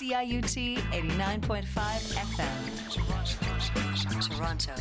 CIUT 0.00 0.78
89.5 0.92 1.66
FM. 2.16 2.56
Toronto. 4.34 4.72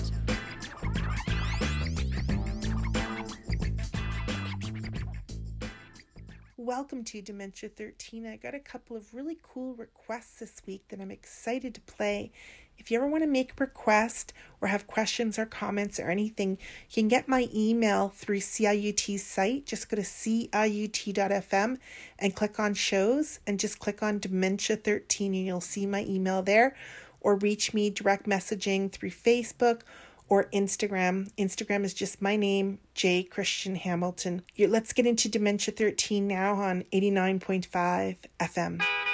Welcome 6.55 7.03
to 7.03 7.21
Dementia 7.21 7.67
13. 7.67 8.25
I 8.27 8.37
got 8.37 8.55
a 8.55 8.59
couple 8.59 8.95
of 8.95 9.13
really 9.13 9.37
cool 9.43 9.73
requests 9.73 10.39
this 10.39 10.61
week 10.65 10.87
that 10.87 11.01
I'm 11.01 11.11
excited 11.11 11.75
to 11.75 11.81
play. 11.81 12.31
If 12.79 12.89
you 12.89 12.97
ever 12.97 13.07
want 13.07 13.23
to 13.23 13.29
make 13.29 13.51
a 13.51 13.63
request 13.63 14.33
or 14.61 14.69
have 14.69 14.87
questions 14.87 15.37
or 15.37 15.45
comments 15.45 15.99
or 15.99 16.09
anything, 16.09 16.51
you 16.89 16.93
can 16.93 17.07
get 17.09 17.27
my 17.27 17.49
email 17.53 18.09
through 18.09 18.39
CIUT's 18.39 19.21
site. 19.23 19.65
Just 19.65 19.89
go 19.89 19.97
to 19.97 20.01
ciut.fm 20.01 21.77
and 22.17 22.35
click 22.35 22.59
on 22.59 22.73
shows 22.73 23.39
and 23.45 23.59
just 23.59 23.79
click 23.79 24.01
on 24.01 24.19
Dementia 24.19 24.77
13 24.77 25.35
and 25.35 25.45
you'll 25.45 25.61
see 25.61 25.85
my 25.85 26.05
email 26.05 26.41
there. 26.41 26.75
Or 27.21 27.35
reach 27.35 27.73
me 27.73 27.89
direct 27.89 28.25
messaging 28.25 28.89
through 28.89 29.11
Facebook 29.11 29.81
or 30.29 30.45
Instagram. 30.53 31.29
Instagram 31.37 31.83
is 31.83 31.93
just 31.93 32.21
my 32.21 32.37
name, 32.37 32.79
J. 32.93 33.23
Christian 33.23 33.75
Hamilton. 33.75 34.43
Let's 34.57 34.93
get 34.93 35.05
into 35.05 35.27
Dementia 35.27 35.73
13 35.73 36.25
now 36.27 36.53
on 36.53 36.83
89.5 36.93 38.15
FM. 38.39 39.08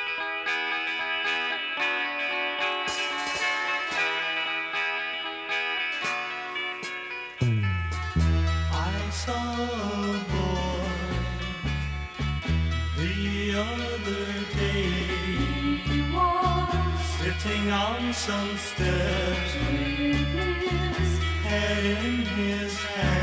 On 17.76 18.14
some 18.14 18.58
steps, 18.58 19.52
head 21.44 21.86
in 22.06 22.26
his 22.26 22.74
hand. 22.78 23.15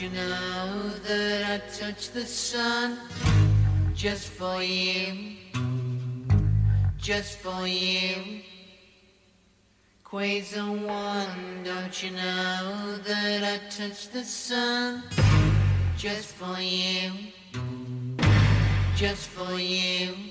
you 0.00 0.10
know 0.10 0.90
that 1.08 1.50
I 1.50 1.58
touch 1.76 2.10
the 2.10 2.24
sun 2.24 2.98
just 3.94 4.28
for 4.28 4.62
you, 4.62 5.36
just 6.96 7.38
for 7.38 7.66
you? 7.66 8.42
Quasar 10.04 10.86
One, 10.86 11.64
don't 11.64 12.02
you 12.02 12.10
know 12.12 12.96
that 13.04 13.42
I 13.42 13.58
touch 13.70 14.10
the 14.10 14.22
sun 14.22 15.02
just 15.96 16.34
for 16.34 16.60
you, 16.60 17.10
just 18.94 19.28
for 19.28 19.58
you? 19.58 20.27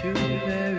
To 0.00 0.12
very 0.12 0.77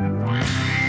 We 0.00 0.87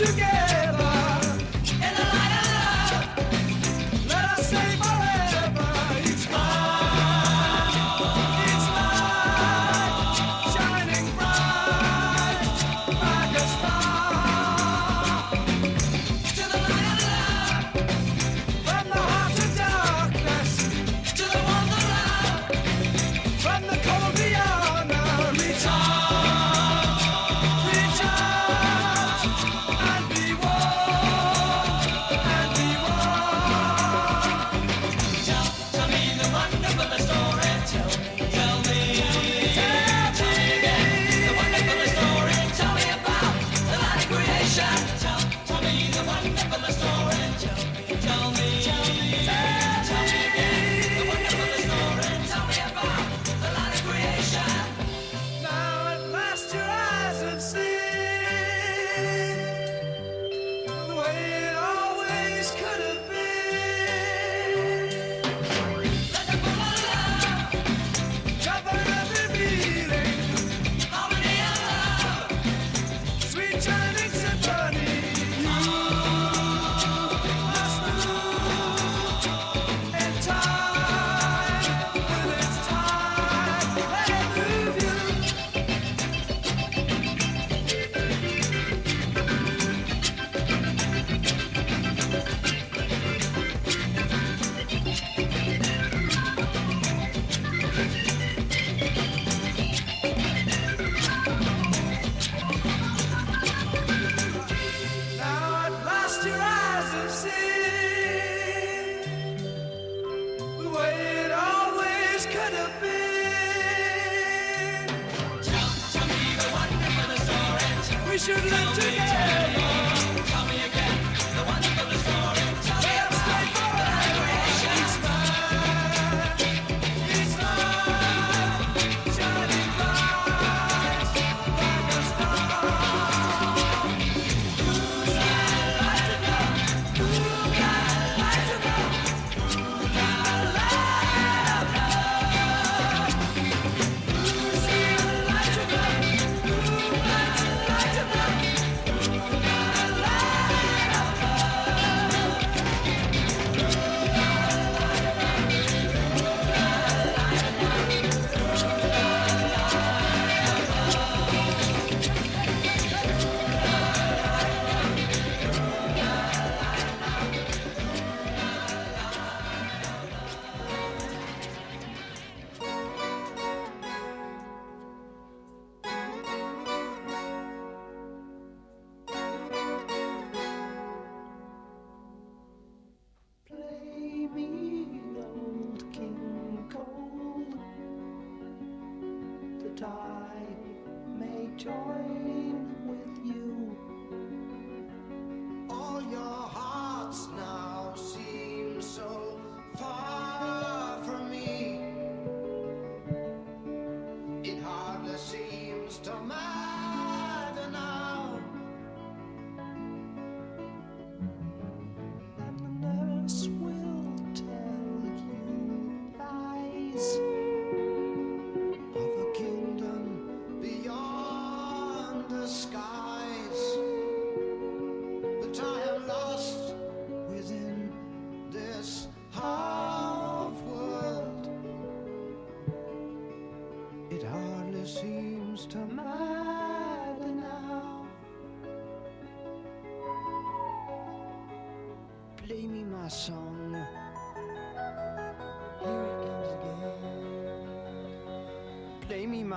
together 0.00 0.49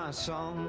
my 0.04 0.10
song. 0.10 0.63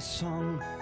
Song. 0.00 0.79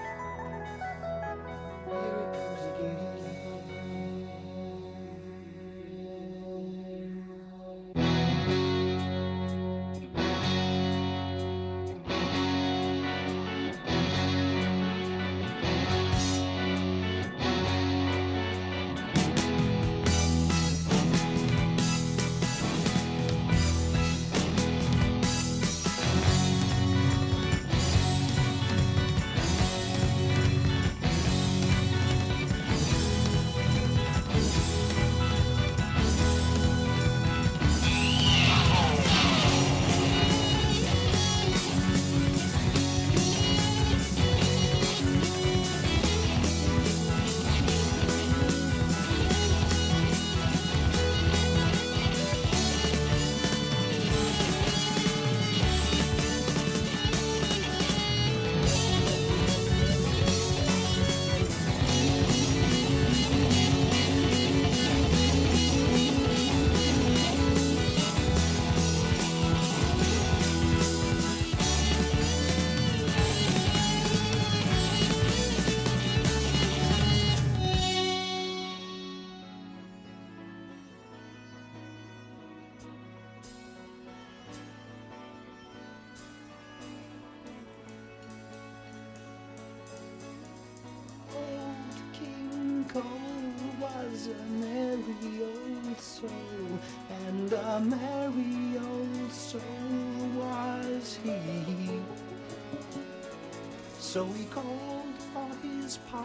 So 104.19 104.25
he 104.25 104.47
called 104.47 105.15
for 105.33 105.49
his 105.63 105.99
pipe 106.11 106.25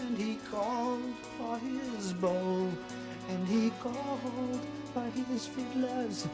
and 0.00 0.18
he 0.18 0.34
called 0.50 1.14
for 1.38 1.56
his 1.58 2.12
bow, 2.14 2.68
and 3.28 3.46
he 3.46 3.70
called 3.78 4.60
for 4.92 5.04
his 5.14 5.46
fiddlers 5.46 6.26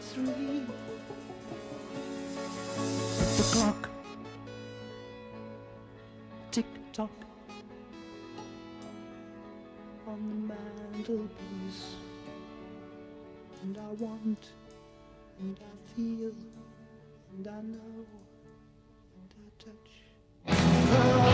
three. 0.00 0.64
The 3.36 3.42
clock 3.52 3.90
tick 6.50 6.64
tock 6.94 7.10
on 10.06 10.20
the 10.30 10.54
mantelpiece, 10.54 11.96
and 13.62 13.76
I 13.76 13.92
want, 14.02 14.42
and 15.38 15.58
I 15.60 15.94
feel, 15.94 16.32
and 17.36 17.46
I 17.46 17.60
know, 17.60 18.06
touch. 20.46 21.31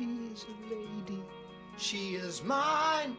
She's 0.00 0.46
a 0.48 0.74
lady, 0.74 1.22
she 1.76 2.14
is 2.14 2.42
mine. 2.42 3.18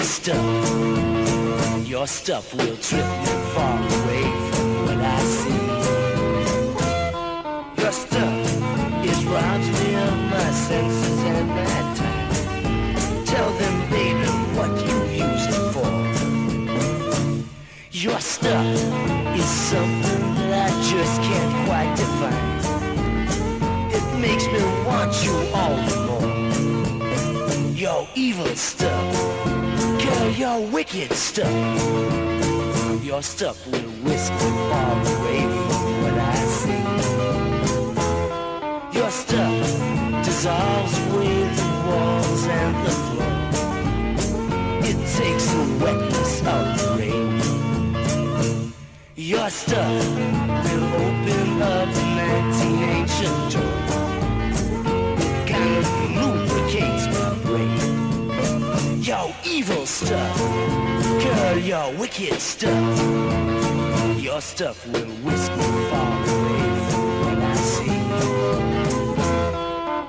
Stuff. 0.00 1.86
Your 1.86 2.06
stuff 2.06 2.54
will 2.54 2.76
trip 2.76 3.06
me 3.06 3.26
far 3.54 4.01
your 30.94 31.08
stuck. 31.08 31.46
stuff. 31.46 33.04
Your 33.04 33.22
stuff 33.22 33.66
will 33.66 33.90
whisk 34.04 34.32
me 34.32 34.38
far 34.68 34.92
away 34.92 35.40
from 35.66 36.02
what 36.02 36.16
I 36.18 36.36
see. 36.58 36.84
Your 38.98 39.10
stuff 39.10 39.68
dissolves 40.24 40.98
away 41.06 41.36
the 41.58 41.68
walls 41.86 42.44
and 42.46 42.74
the 42.84 42.92
floor. 43.04 43.34
It 44.90 44.98
takes 45.16 45.46
the 45.52 45.64
wetness 45.82 46.34
of 46.40 46.64
the 46.78 46.86
rain. 46.98 47.30
Your 49.16 49.48
stuff 49.50 50.04
will 50.16 50.88
open 51.04 51.62
up 51.62 51.88
an 51.88 52.18
anti-ancient 52.34 53.38
door. 53.52 53.78
It 55.26 55.34
kind 55.48 55.74
of 55.80 55.86
lubricates 56.16 57.04
my 57.16 57.30
brain. 57.44 57.80
Your 59.02 59.26
evil 59.44 59.84
stuff, 59.86 60.36
girl, 61.34 61.58
your 61.58 61.92
wicked 61.98 62.40
stuff. 62.40 62.98
Your 64.18 64.40
stuff 64.40 64.86
will 64.86 65.12
whisk 65.24 65.52
me 65.56 65.64
far 65.90 66.24
away 66.24 66.64
from 66.88 67.04
what 67.20 67.38
I 67.38 67.54
see. 67.56 68.00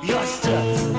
Your 0.08 0.26
stuff 0.26 0.93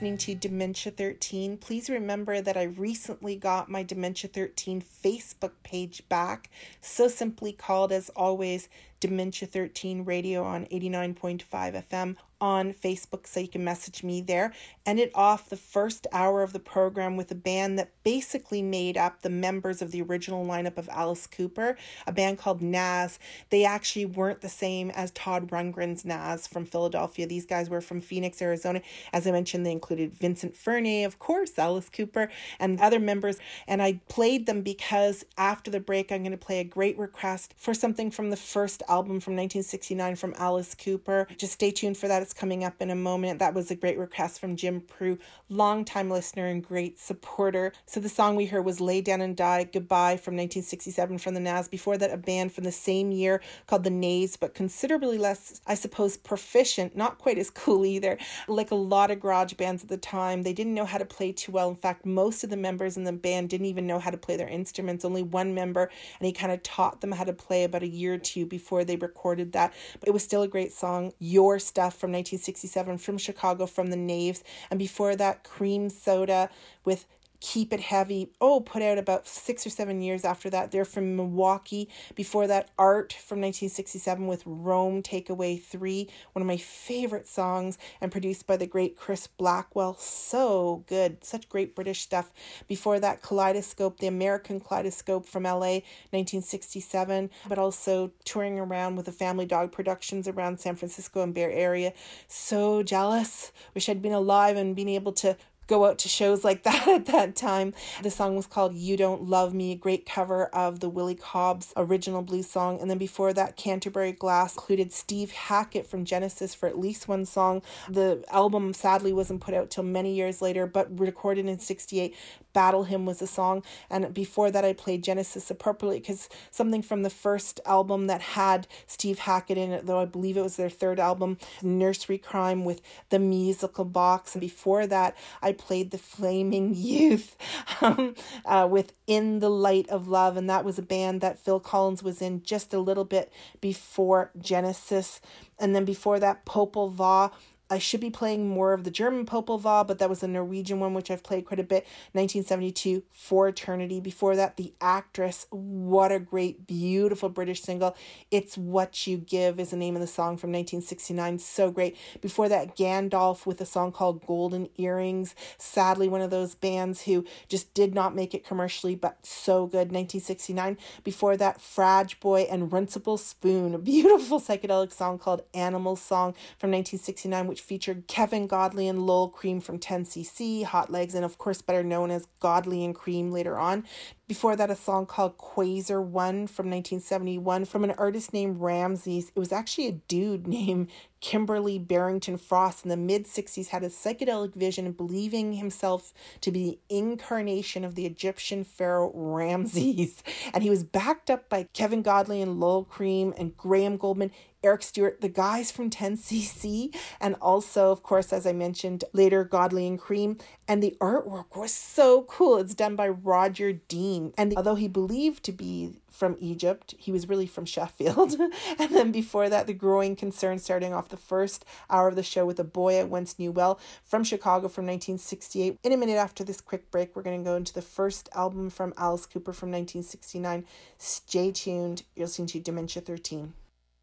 listening 0.00 0.16
to 0.16 0.34
Dementia 0.34 0.90
13. 0.90 1.58
Please 1.58 1.90
remember 1.90 2.40
that 2.40 2.56
I 2.56 2.62
recently 2.62 3.36
got 3.36 3.68
my 3.68 3.82
Dementia 3.82 4.30
13 4.30 4.80
Facebook 4.80 5.52
page 5.62 6.08
back, 6.08 6.48
so 6.80 7.06
simply 7.06 7.52
called 7.52 7.92
as 7.92 8.08
always 8.16 8.70
Dementia 8.98 9.46
13 9.46 10.06
Radio 10.06 10.42
on 10.42 10.64
89.5 10.72 11.44
FM 11.90 12.16
on 12.40 12.72
Facebook, 12.72 13.26
so 13.26 13.40
you 13.40 13.48
can 13.48 13.64
message 13.64 14.02
me 14.02 14.20
there. 14.20 14.52
Ended 14.86 15.10
off 15.14 15.48
the 15.48 15.56
first 15.56 16.06
hour 16.12 16.42
of 16.42 16.52
the 16.52 16.58
program 16.58 17.16
with 17.16 17.30
a 17.30 17.34
band 17.34 17.78
that 17.78 17.90
basically 18.02 18.62
made 18.62 18.96
up 18.96 19.22
the 19.22 19.30
members 19.30 19.82
of 19.82 19.90
the 19.90 20.02
original 20.02 20.44
lineup 20.44 20.78
of 20.78 20.88
Alice 20.88 21.26
Cooper, 21.26 21.76
a 22.06 22.12
band 22.12 22.38
called 22.38 22.62
Nazz. 22.62 23.18
They 23.50 23.64
actually 23.64 24.06
weren't 24.06 24.40
the 24.40 24.48
same 24.48 24.90
as 24.90 25.10
Todd 25.10 25.50
Rundgren's 25.50 26.04
Nazz 26.04 26.46
from 26.46 26.64
Philadelphia. 26.64 27.26
These 27.26 27.46
guys 27.46 27.68
were 27.68 27.80
from 27.80 28.00
Phoenix, 28.00 28.40
Arizona. 28.40 28.80
As 29.12 29.26
I 29.26 29.32
mentioned, 29.32 29.66
they 29.66 29.72
included 29.72 30.14
Vincent 30.14 30.56
Furnier, 30.56 31.06
of 31.06 31.18
course, 31.18 31.58
Alice 31.58 31.88
Cooper, 31.88 32.30
and 32.58 32.80
other 32.80 32.98
members. 32.98 33.38
And 33.66 33.82
I 33.82 34.00
played 34.08 34.46
them 34.46 34.62
because 34.62 35.24
after 35.36 35.70
the 35.70 35.80
break, 35.80 36.10
I'm 36.10 36.22
going 36.22 36.32
to 36.32 36.38
play 36.38 36.60
a 36.60 36.64
great 36.64 36.98
request 36.98 37.54
for 37.56 37.74
something 37.74 38.10
from 38.10 38.30
the 38.30 38.36
first 38.36 38.82
album 38.88 39.20
from 39.20 39.34
1969 39.34 40.16
from 40.16 40.34
Alice 40.36 40.74
Cooper. 40.74 41.26
Just 41.36 41.52
stay 41.52 41.70
tuned 41.70 41.96
for 41.96 42.08
that. 42.08 42.22
It's 42.22 42.29
Chorus 42.30 42.40
coming 42.40 42.64
up 42.64 42.80
in 42.80 42.90
a 42.90 42.94
moment. 42.94 43.38
That 43.38 43.54
was 43.54 43.70
a 43.70 43.74
great 43.74 43.98
request 43.98 44.40
from 44.40 44.56
Jim 44.56 44.80
Prue, 44.80 45.18
longtime 45.48 46.10
listener 46.10 46.46
and 46.46 46.62
great 46.62 46.98
supporter. 46.98 47.72
So 47.86 48.00
the 48.00 48.08
song 48.08 48.36
we 48.36 48.46
heard 48.46 48.64
was 48.64 48.80
Lay 48.80 49.00
Down 49.00 49.20
and 49.20 49.36
Die 49.36 49.64
Goodbye 49.64 50.16
from 50.16 50.34
1967 50.34 51.18
from 51.18 51.34
the 51.34 51.40
Nazz. 51.40 51.68
Before 51.68 51.98
that, 51.98 52.12
a 52.12 52.16
band 52.16 52.52
from 52.52 52.64
the 52.64 52.72
same 52.72 53.12
year 53.12 53.40
called 53.66 53.84
the 53.84 53.90
Knaves, 53.90 54.36
but 54.36 54.54
considerably 54.54 55.18
less, 55.18 55.60
I 55.66 55.74
suppose, 55.74 56.16
proficient, 56.16 56.96
not 56.96 57.18
quite 57.18 57.38
as 57.38 57.50
cool 57.50 57.84
either. 57.84 58.18
Like 58.48 58.70
a 58.70 58.76
lot 58.76 59.10
of 59.10 59.20
garage 59.20 59.54
bands 59.54 59.82
at 59.82 59.88
the 59.88 59.96
time, 59.96 60.42
they 60.42 60.52
didn't 60.52 60.74
know 60.74 60.86
how 60.86 60.98
to 60.98 61.04
play 61.04 61.32
too 61.32 61.52
well. 61.52 61.68
In 61.68 61.76
fact, 61.76 62.06
most 62.06 62.44
of 62.44 62.50
the 62.50 62.56
members 62.56 62.96
in 62.96 63.04
the 63.04 63.12
band 63.12 63.50
didn't 63.50 63.66
even 63.66 63.86
know 63.86 63.98
how 63.98 64.10
to 64.10 64.16
play 64.16 64.36
their 64.36 64.48
instruments. 64.48 65.04
Only 65.04 65.22
one 65.22 65.54
member, 65.54 65.90
and 66.18 66.26
he 66.26 66.32
kind 66.32 66.52
of 66.52 66.62
taught 66.62 67.00
them 67.00 67.12
how 67.12 67.24
to 67.24 67.32
play 67.32 67.64
about 67.64 67.82
a 67.82 67.88
year 67.88 68.14
or 68.14 68.18
two 68.18 68.46
before 68.46 68.84
they 68.84 68.96
recorded 68.96 69.52
that. 69.52 69.72
But 69.98 70.08
it 70.08 70.12
was 70.12 70.22
still 70.22 70.42
a 70.42 70.48
great 70.48 70.72
song. 70.72 71.12
Your 71.18 71.58
Stuff 71.58 71.96
from 71.96 72.10
1967 72.20 72.98
from 72.98 73.18
Chicago 73.18 73.66
from 73.66 73.88
the 73.88 73.96
Knaves. 73.96 74.44
And 74.70 74.78
before 74.78 75.16
that, 75.16 75.44
Cream 75.44 75.88
Soda 75.88 76.50
with 76.84 77.06
Keep 77.40 77.72
It 77.72 77.80
Heavy. 77.80 78.30
Oh, 78.40 78.60
put 78.60 78.82
out 78.82 78.98
about 78.98 79.26
six 79.26 79.66
or 79.66 79.70
seven 79.70 80.00
years 80.00 80.24
after 80.24 80.50
that. 80.50 80.70
They're 80.70 80.84
from 80.84 81.16
Milwaukee. 81.16 81.88
Before 82.14 82.46
that, 82.46 82.70
Art 82.78 83.12
from 83.12 83.40
1967 83.40 84.26
with 84.26 84.42
Rome 84.44 85.02
Takeaway 85.02 85.60
3, 85.60 86.08
one 86.32 86.42
of 86.42 86.46
my 86.46 86.56
favorite 86.56 87.26
songs, 87.26 87.78
and 88.00 88.12
produced 88.12 88.46
by 88.46 88.56
the 88.56 88.66
great 88.66 88.96
Chris 88.96 89.26
Blackwell. 89.26 89.96
So 89.96 90.84
good. 90.86 91.24
Such 91.24 91.48
great 91.48 91.74
British 91.74 92.02
stuff. 92.02 92.32
Before 92.68 93.00
that, 93.00 93.22
Kaleidoscope, 93.22 93.98
the 93.98 94.06
American 94.06 94.60
Kaleidoscope 94.60 95.26
from 95.26 95.44
LA, 95.44 95.80
1967, 96.10 97.30
but 97.48 97.58
also 97.58 98.12
touring 98.24 98.58
around 98.58 98.96
with 98.96 99.06
the 99.06 99.12
Family 99.12 99.46
Dog 99.46 99.72
Productions 99.72 100.28
around 100.28 100.60
San 100.60 100.76
Francisco 100.76 101.22
and 101.22 101.34
Bay 101.34 101.40
Area. 101.40 101.92
So 102.28 102.82
jealous. 102.82 103.50
Wish 103.74 103.88
I'd 103.88 104.02
been 104.02 104.12
alive 104.12 104.56
and 104.56 104.76
been 104.76 104.88
able 104.88 105.12
to 105.12 105.36
go 105.66 105.86
out 105.86 105.98
to 105.98 106.08
shows 106.08 106.44
like 106.44 106.62
that 106.64 106.88
at 106.88 107.06
that 107.06 107.36
time. 107.36 107.72
The 108.02 108.10
song 108.10 108.36
was 108.36 108.46
called 108.46 108.74
You 108.74 108.96
Don't 108.96 109.22
Love 109.22 109.54
Me, 109.54 109.72
a 109.72 109.76
great 109.76 110.04
cover 110.04 110.46
of 110.46 110.80
the 110.80 110.88
Willie 110.88 111.14
Cobbs 111.14 111.72
original 111.76 112.22
blues 112.22 112.50
song. 112.50 112.80
And 112.80 112.90
then 112.90 112.98
before 112.98 113.32
that, 113.32 113.56
Canterbury 113.56 114.12
Glass 114.12 114.54
included 114.54 114.92
Steve 114.92 115.30
Hackett 115.30 115.86
from 115.86 116.04
Genesis 116.04 116.54
for 116.54 116.68
at 116.68 116.78
least 116.78 117.08
one 117.08 117.24
song. 117.24 117.62
The 117.88 118.24
album 118.30 118.72
sadly 118.72 119.12
wasn't 119.12 119.40
put 119.40 119.54
out 119.54 119.70
till 119.70 119.84
many 119.84 120.14
years 120.14 120.42
later, 120.42 120.66
but 120.66 120.98
recorded 120.98 121.46
in 121.46 121.58
68. 121.58 122.14
Battle 122.52 122.84
Hymn 122.84 123.06
was 123.06 123.22
a 123.22 123.26
song. 123.26 123.62
And 123.88 124.12
before 124.12 124.50
that, 124.50 124.64
I 124.64 124.72
played 124.72 125.04
Genesis 125.04 125.50
appropriately 125.50 126.00
because 126.00 126.28
something 126.50 126.82
from 126.82 127.02
the 127.02 127.10
first 127.10 127.60
album 127.64 128.06
that 128.08 128.20
had 128.20 128.66
Steve 128.86 129.20
Hackett 129.20 129.58
in 129.58 129.70
it, 129.70 129.86
though 129.86 130.00
I 130.00 130.04
believe 130.04 130.36
it 130.36 130.42
was 130.42 130.56
their 130.56 130.70
third 130.70 130.98
album, 130.98 131.38
Nursery 131.62 132.18
Cryme 132.18 132.64
with 132.64 132.82
the 133.10 133.18
musical 133.18 133.84
box. 133.84 134.34
And 134.34 134.40
before 134.40 134.86
that, 134.86 135.16
I 135.42 135.52
played 135.60 135.90
the 135.90 135.98
Flaming 135.98 136.74
Youth 136.76 137.36
um, 137.80 138.14
uh, 138.44 138.66
with 138.68 138.92
In 139.06 139.40
the 139.40 139.50
Light 139.50 139.88
of 139.90 140.08
Love. 140.08 140.36
And 140.36 140.48
that 140.48 140.64
was 140.64 140.78
a 140.78 140.82
band 140.82 141.20
that 141.20 141.38
Phil 141.38 141.60
Collins 141.60 142.02
was 142.02 142.22
in 142.22 142.42
just 142.42 142.72
a 142.74 142.80
little 142.80 143.04
bit 143.04 143.30
before 143.60 144.30
Genesis. 144.40 145.20
And 145.58 145.76
then 145.76 145.84
before 145.84 146.18
that, 146.18 146.44
Popol 146.46 146.92
Vuh. 146.92 147.30
I 147.70 147.78
should 147.78 148.00
be 148.00 148.10
playing 148.10 148.48
more 148.48 148.72
of 148.72 148.82
the 148.82 148.90
German 148.90 149.24
Popol 149.24 149.60
but 149.60 149.98
that 149.98 150.10
was 150.10 150.24
a 150.24 150.28
Norwegian 150.28 150.80
one, 150.80 150.92
which 150.92 151.08
I've 151.08 151.22
played 151.22 151.46
quite 151.46 151.60
a 151.60 151.64
bit. 151.64 151.86
1972, 152.12 153.04
For 153.12 153.46
Eternity. 153.46 154.00
Before 154.00 154.34
that, 154.34 154.56
The 154.56 154.74
Actress. 154.80 155.46
What 155.50 156.10
a 156.10 156.18
great, 156.18 156.66
beautiful 156.66 157.28
British 157.28 157.62
single. 157.62 157.96
It's 158.32 158.58
What 158.58 159.06
You 159.06 159.18
Give 159.18 159.60
is 159.60 159.70
the 159.70 159.76
name 159.76 159.94
of 159.94 160.00
the 160.00 160.08
song 160.08 160.36
from 160.36 160.50
1969. 160.50 161.38
So 161.38 161.70
great. 161.70 161.96
Before 162.20 162.48
that, 162.48 162.76
Gandalf 162.76 163.46
with 163.46 163.60
a 163.60 163.66
song 163.66 163.92
called 163.92 164.26
Golden 164.26 164.68
Earrings. 164.76 165.36
Sadly, 165.56 166.08
one 166.08 166.22
of 166.22 166.30
those 166.30 166.56
bands 166.56 167.02
who 167.02 167.24
just 167.48 167.72
did 167.72 167.94
not 167.94 168.16
make 168.16 168.34
it 168.34 168.44
commercially, 168.44 168.96
but 168.96 169.24
so 169.24 169.66
good. 169.66 169.92
1969. 169.92 170.76
Before 171.04 171.36
that, 171.36 171.58
Frabjoy 171.58 172.46
and 172.50 172.70
Runcible 172.70 173.18
Spoon. 173.18 173.74
A 173.74 173.78
beautiful 173.78 174.40
psychedelic 174.40 174.92
song 174.92 175.18
called 175.18 175.42
Animal 175.54 175.94
Song 175.94 176.32
from 176.58 176.70
1969, 176.72 177.46
which 177.46 177.59
featured 177.60 178.06
Kevin 178.06 178.46
Godley 178.46 178.88
and 178.88 179.06
Lol 179.06 179.28
Creme 179.28 179.60
from 179.60 179.78
10cc, 179.78 180.64
Hot 180.64 180.90
Legs, 180.90 181.14
and 181.14 181.24
of 181.24 181.38
course 181.38 181.62
better 181.62 181.82
known 181.82 182.10
as 182.10 182.26
Godley 182.40 182.84
and 182.84 182.94
Creme 182.94 183.30
later 183.30 183.58
on. 183.58 183.84
Before 184.30 184.54
that, 184.54 184.70
a 184.70 184.76
song 184.76 185.06
called 185.06 185.38
Quasar 185.38 186.00
One 186.00 186.46
from 186.46 186.66
1971 186.66 187.64
from 187.64 187.82
an 187.82 187.90
artist 187.98 188.32
named 188.32 188.60
Ramses. 188.60 189.32
It 189.34 189.38
was 189.40 189.50
actually 189.50 189.88
a 189.88 189.92
dude 189.92 190.46
named 190.48 190.88
Kimberly 191.20 191.80
Barrington 191.80 192.36
Frost 192.36 192.84
in 192.84 192.90
the 192.90 192.96
mid 192.96 193.24
60s 193.24 193.68
had 193.68 193.82
a 193.82 193.88
psychedelic 193.88 194.54
vision 194.54 194.92
believing 194.92 195.54
himself 195.54 196.14
to 196.42 196.52
be 196.52 196.78
the 196.88 196.96
incarnation 196.96 197.84
of 197.84 197.96
the 197.96 198.06
Egyptian 198.06 198.62
pharaoh 198.62 199.10
Ramses. 199.12 200.22
And 200.54 200.62
he 200.62 200.70
was 200.70 200.84
backed 200.84 201.28
up 201.28 201.48
by 201.48 201.68
Kevin 201.72 202.02
Godley 202.02 202.40
and 202.40 202.58
Lol 202.58 202.84
Creme 202.84 203.34
and 203.36 203.56
Graham 203.56 203.98
Gouldman. 203.98 204.30
Eric 204.62 204.82
Stewart, 204.82 205.20
the 205.20 205.28
guys 205.28 205.70
from 205.70 205.88
10cc, 205.88 206.94
and 207.20 207.34
also, 207.40 207.90
of 207.90 208.02
course, 208.02 208.32
as 208.32 208.46
I 208.46 208.52
mentioned 208.52 209.04
later, 209.12 209.42
Godley 209.42 209.86
and 209.86 209.98
Creme. 209.98 210.36
And 210.68 210.82
the 210.82 210.96
artwork 211.00 211.56
was 211.56 211.72
so 211.72 212.22
cool. 212.22 212.58
It's 212.58 212.74
done 212.74 212.94
by 212.94 213.08
Roger 213.08 213.72
Dean. 213.72 214.32
And 214.36 214.54
although 214.56 214.74
he 214.74 214.86
believed 214.86 215.44
to 215.44 215.52
be 215.52 215.94
from 216.10 216.36
Egypt, 216.38 216.94
he 216.98 217.10
was 217.10 217.28
really 217.28 217.46
from 217.46 217.64
Sheffield. 217.64 218.36
and 218.78 218.94
then 218.94 219.10
before 219.10 219.48
that, 219.48 219.66
The 219.66 219.72
Growing 219.72 220.14
Concern, 220.14 220.58
starting 220.58 220.92
off 220.92 221.08
the 221.08 221.16
first 221.16 221.64
hour 221.88 222.08
of 222.08 222.16
the 222.16 222.22
show 222.22 222.44
with 222.44 222.60
A 222.60 222.64
Boy 222.64 223.00
I 223.00 223.04
Once 223.04 223.38
Knew 223.38 223.50
Well 223.50 223.80
from 224.04 224.24
Chicago 224.24 224.68
from 224.68 224.84
1968. 224.86 225.78
In 225.82 225.92
a 225.92 225.96
minute 225.96 226.16
after 226.16 226.44
this 226.44 226.60
quick 226.60 226.90
break, 226.90 227.16
we're 227.16 227.22
going 227.22 227.42
to 227.42 227.48
go 227.48 227.56
into 227.56 227.72
the 227.72 227.82
first 227.82 228.28
album 228.34 228.68
from 228.68 228.92
Alice 228.98 229.24
Cooper 229.24 229.52
from 229.52 229.70
1969. 229.70 230.66
Stay 230.98 231.50
tuned. 231.50 232.02
You're 232.14 232.26
listening 232.26 232.48
to 232.48 232.60
Dementia 232.60 233.02
13. 233.02 233.54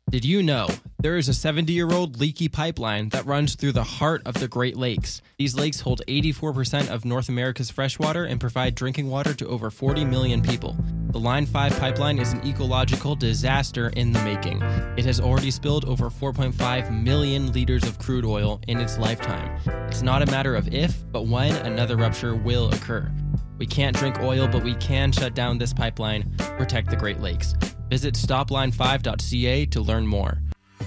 Did 0.09 0.23
you 0.23 0.41
know 0.41 0.69
there 0.99 1.17
is 1.17 1.27
a 1.27 1.33
70 1.33 1.73
year 1.73 1.91
old 1.91 2.17
leaky 2.17 2.47
pipeline 2.47 3.09
that 3.09 3.25
runs 3.25 3.55
through 3.55 3.73
the 3.73 3.83
heart 3.83 4.21
of 4.25 4.35
the 4.35 4.47
Great 4.47 4.77
Lakes? 4.77 5.21
These 5.37 5.53
lakes 5.53 5.81
hold 5.81 6.01
84% 6.07 6.89
of 6.89 7.03
North 7.03 7.27
America's 7.27 7.69
freshwater 7.69 8.23
and 8.23 8.39
provide 8.39 8.73
drinking 8.73 9.09
water 9.09 9.33
to 9.33 9.47
over 9.49 9.69
40 9.69 10.05
million 10.05 10.41
people. 10.41 10.77
The 11.09 11.19
Line 11.19 11.45
5 11.45 11.77
pipeline 11.77 12.19
is 12.19 12.31
an 12.31 12.47
ecological 12.47 13.15
disaster 13.15 13.89
in 13.97 14.13
the 14.13 14.23
making. 14.23 14.61
It 14.97 15.03
has 15.03 15.19
already 15.19 15.51
spilled 15.51 15.83
over 15.83 16.09
4.5 16.09 17.03
million 17.03 17.51
liters 17.51 17.83
of 17.83 17.99
crude 17.99 18.23
oil 18.23 18.61
in 18.69 18.79
its 18.79 18.97
lifetime. 18.97 19.59
It's 19.89 20.03
not 20.03 20.21
a 20.21 20.31
matter 20.31 20.55
of 20.55 20.73
if, 20.73 21.03
but 21.11 21.27
when 21.27 21.53
another 21.65 21.97
rupture 21.97 22.33
will 22.33 22.73
occur. 22.73 23.11
We 23.57 23.65
can't 23.65 23.95
drink 23.95 24.19
oil, 24.21 24.47
but 24.47 24.63
we 24.63 24.75
can 24.75 25.11
shut 25.11 25.33
down 25.33 25.57
this 25.57 25.73
pipeline, 25.73 26.33
protect 26.37 26.91
the 26.91 26.95
Great 26.95 27.19
Lakes. 27.19 27.55
Visit 27.89 28.15
stopline5.ca 28.15 29.65
to 29.67 29.81
learn 29.81 30.07
more. 30.07 30.41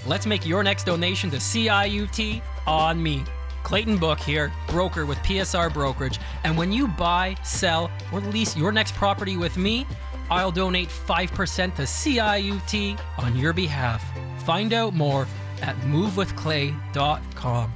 Let's 0.07 0.25
make 0.25 0.45
your 0.45 0.63
next 0.63 0.85
donation 0.85 1.29
to 1.31 1.37
CIUT 1.37 2.41
on 2.65 3.01
me. 3.01 3.23
Clayton 3.63 3.97
Book 3.97 4.19
here, 4.19 4.51
broker 4.67 5.05
with 5.05 5.17
PSR 5.19 5.71
Brokerage. 5.73 6.19
And 6.43 6.57
when 6.57 6.71
you 6.71 6.87
buy, 6.87 7.35
sell, 7.43 7.91
or 8.11 8.19
lease 8.19 8.57
your 8.57 8.71
next 8.71 8.95
property 8.95 9.37
with 9.37 9.57
me, 9.57 9.85
I'll 10.29 10.51
donate 10.51 10.89
5% 10.89 11.75
to 11.75 11.81
CIUT 11.83 12.99
on 13.17 13.35
your 13.35 13.53
behalf. 13.53 14.03
Find 14.43 14.73
out 14.73 14.93
more 14.93 15.27
at 15.61 15.75
movewithclay.com. 15.81 17.73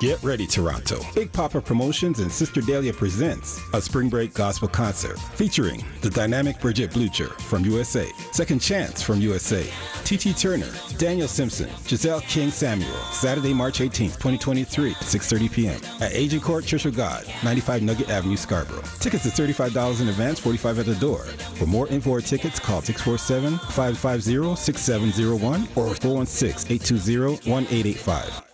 Get 0.00 0.20
ready, 0.22 0.46
Toronto. 0.46 1.00
Big 1.14 1.30
Papa 1.30 1.60
Promotions 1.60 2.20
and 2.20 2.32
Sister 2.32 2.62
Dahlia 2.62 2.94
presents 2.94 3.60
a 3.74 3.82
spring 3.82 4.08
break 4.08 4.32
gospel 4.32 4.66
concert 4.66 5.18
featuring 5.34 5.84
the 6.00 6.08
dynamic 6.08 6.58
Bridget 6.58 6.94
Blucher 6.94 7.28
from 7.28 7.66
USA, 7.66 8.10
Second 8.32 8.60
Chance 8.60 9.02
from 9.02 9.20
USA, 9.20 9.70
T.T. 10.04 10.32
Turner, 10.32 10.72
Daniel 10.96 11.28
Simpson, 11.28 11.68
Giselle 11.86 12.22
King 12.22 12.50
Samuel, 12.50 12.90
Saturday, 13.12 13.52
March 13.52 13.80
18th, 13.80 14.16
2023, 14.16 14.94
6.30 14.94 15.52
p.m. 15.52 15.78
at 16.00 16.14
Agincourt 16.14 16.64
Church 16.64 16.86
of 16.86 16.96
God, 16.96 17.26
95 17.44 17.82
Nugget 17.82 18.08
Avenue, 18.08 18.38
Scarborough. 18.38 18.80
Tickets 19.00 19.26
is 19.26 19.34
$35 19.34 20.00
in 20.00 20.08
advance, 20.08 20.38
45 20.38 20.78
at 20.78 20.86
the 20.86 20.94
door. 20.94 21.24
For 21.56 21.66
more 21.66 21.86
info 21.88 22.12
or 22.12 22.22
tickets, 22.22 22.58
call 22.58 22.80
647-550-6701 22.80 25.76
or 25.76 25.88
416-820-1885. 25.88 28.49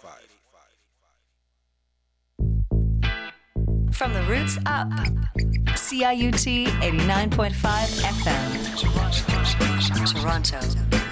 From 3.97 4.13
the 4.13 4.23
roots 4.25 4.59
up. 4.67 4.91
CIUT 5.75 6.67
89.5 6.67 7.53
FM. 8.03 8.47
Toronto. 10.13 11.06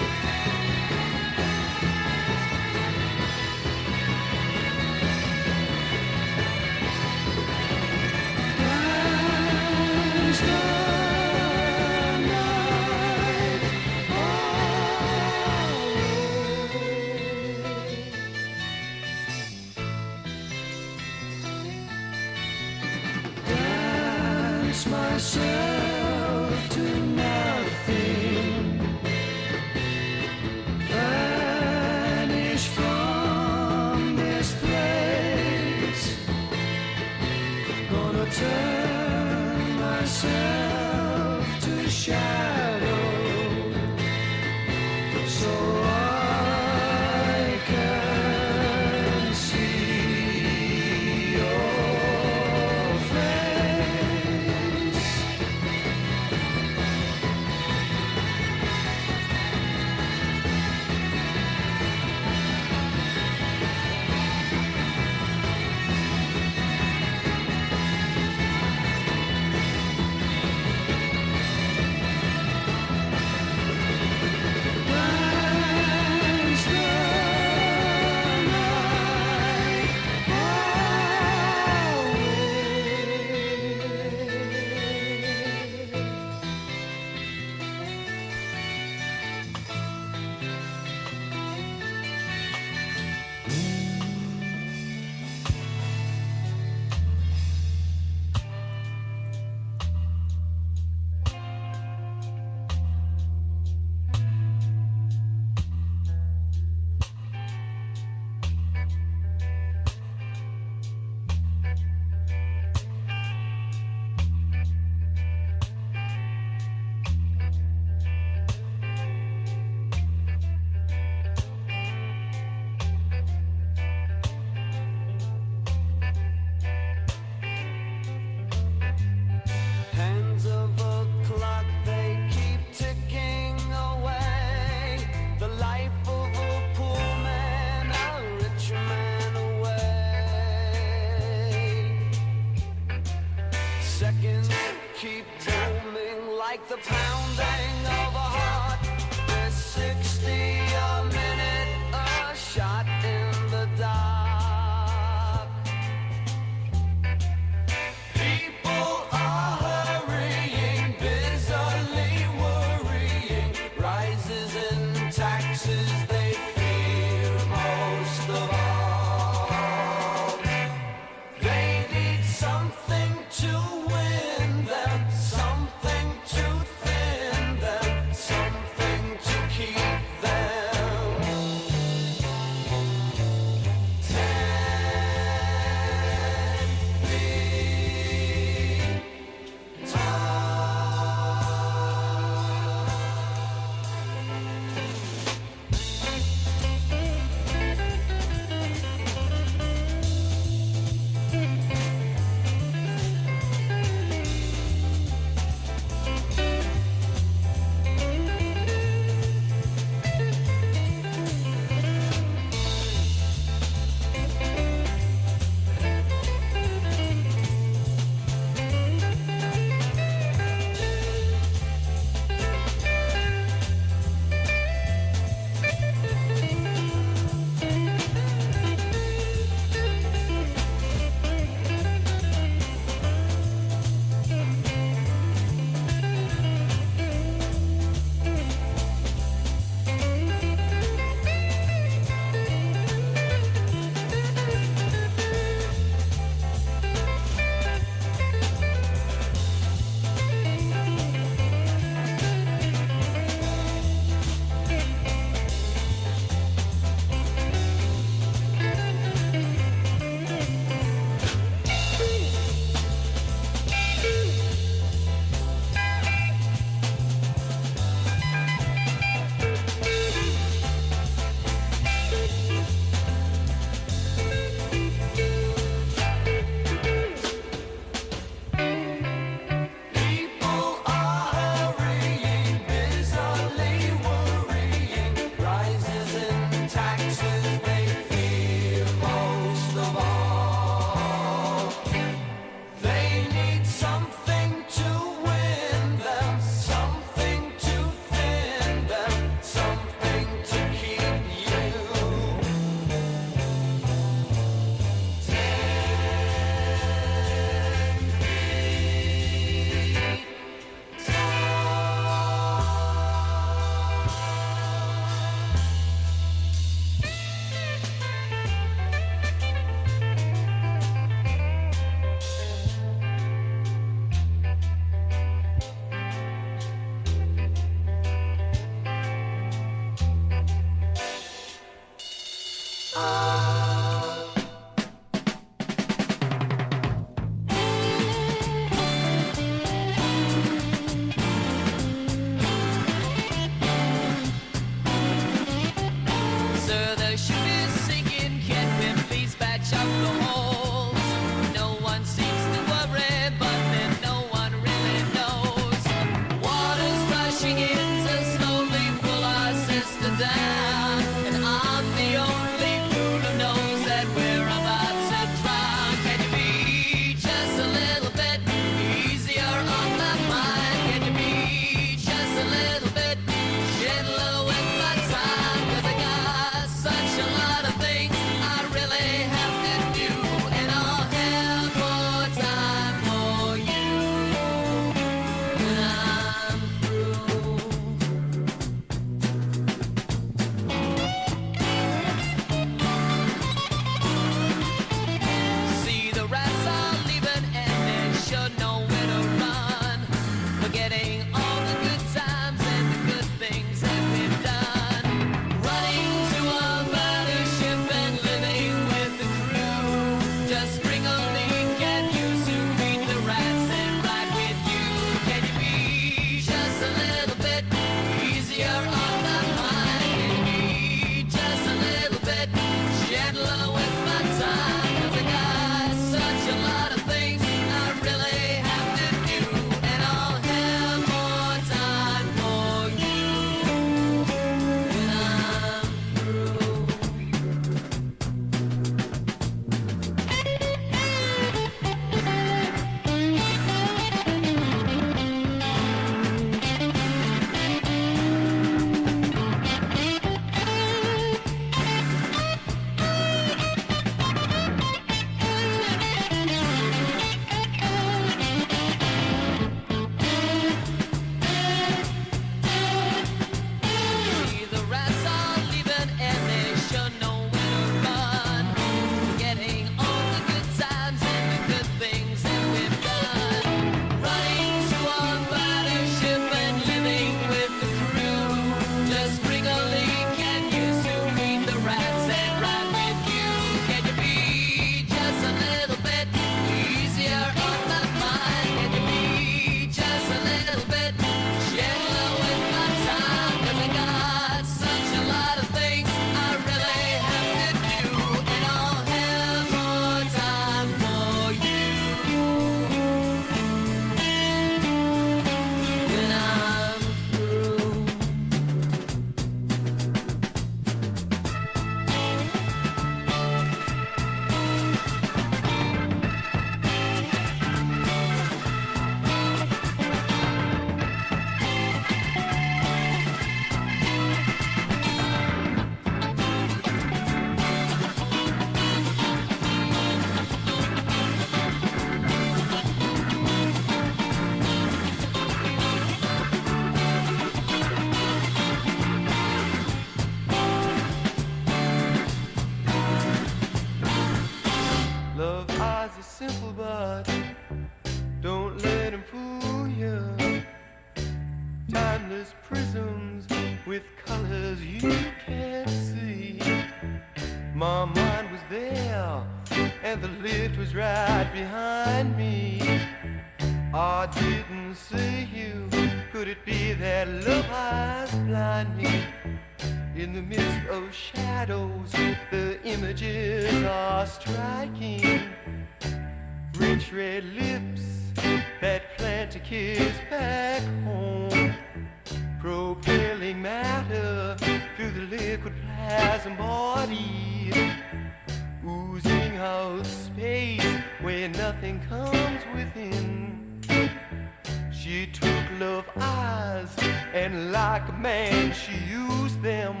Like 597.72 598.08
a 598.08 598.12
man, 598.12 598.72
she 598.72 598.92
used 599.10 599.60
them, 599.60 600.00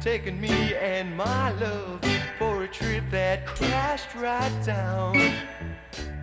taking 0.00 0.40
me 0.40 0.74
and 0.74 1.14
my 1.14 1.52
love 1.52 2.00
for 2.38 2.64
a 2.64 2.68
trip 2.68 3.04
that 3.10 3.46
crashed 3.46 4.14
right 4.14 4.52
down. 4.64 5.34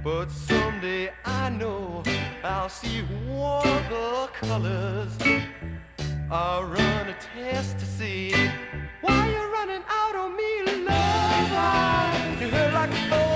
But 0.03 0.31
someday 0.31 1.11
I 1.23 1.49
know 1.49 2.01
I'll 2.43 2.67
see 2.67 3.03
all 3.29 3.61
the 3.61 4.29
colors. 4.33 5.15
I'll 6.31 6.63
run 6.63 7.09
a 7.09 7.15
test 7.35 7.77
to 7.77 7.85
see 7.85 8.33
why 9.01 9.29
you're 9.29 9.51
running 9.51 9.83
out 9.87 10.15
on 10.15 10.35
me, 10.35 10.63
love. 10.83 10.87
I, 10.89 12.37
you 12.41 12.49
hurt 12.49 12.73
like 12.73 12.89
a 12.89 13.32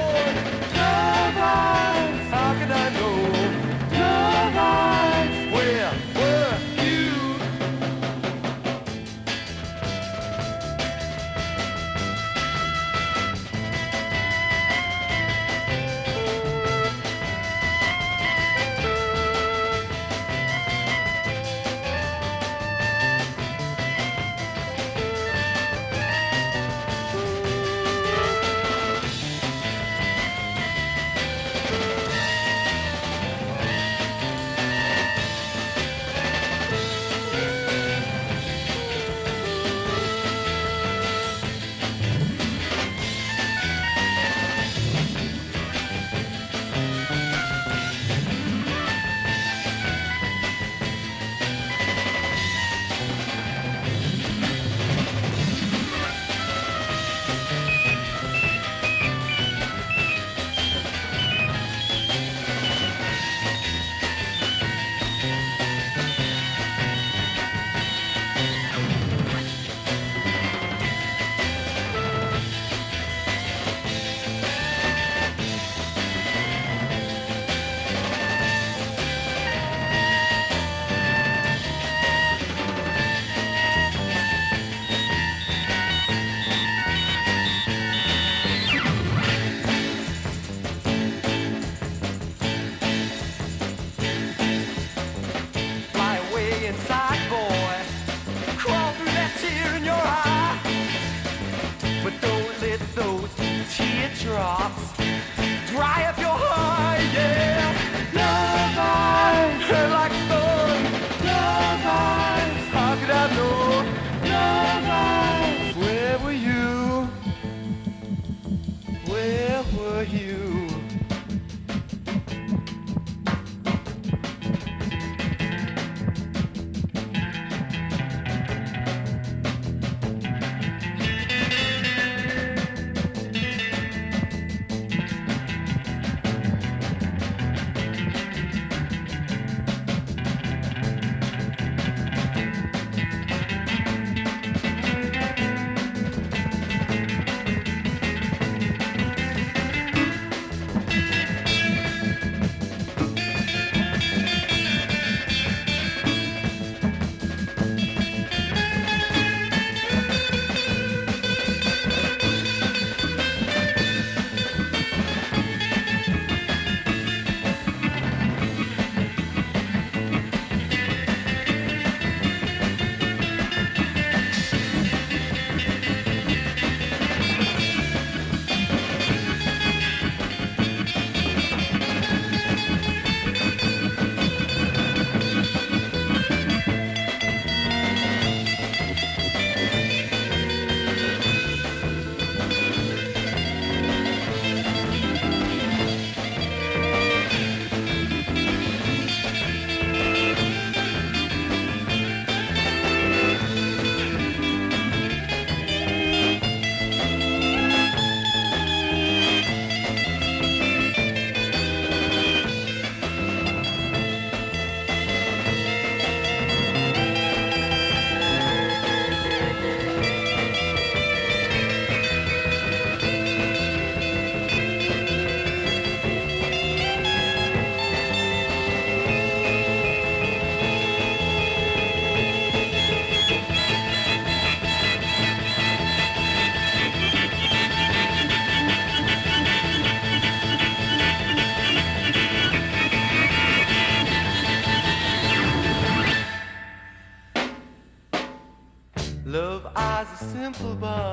eyes 250.60 251.07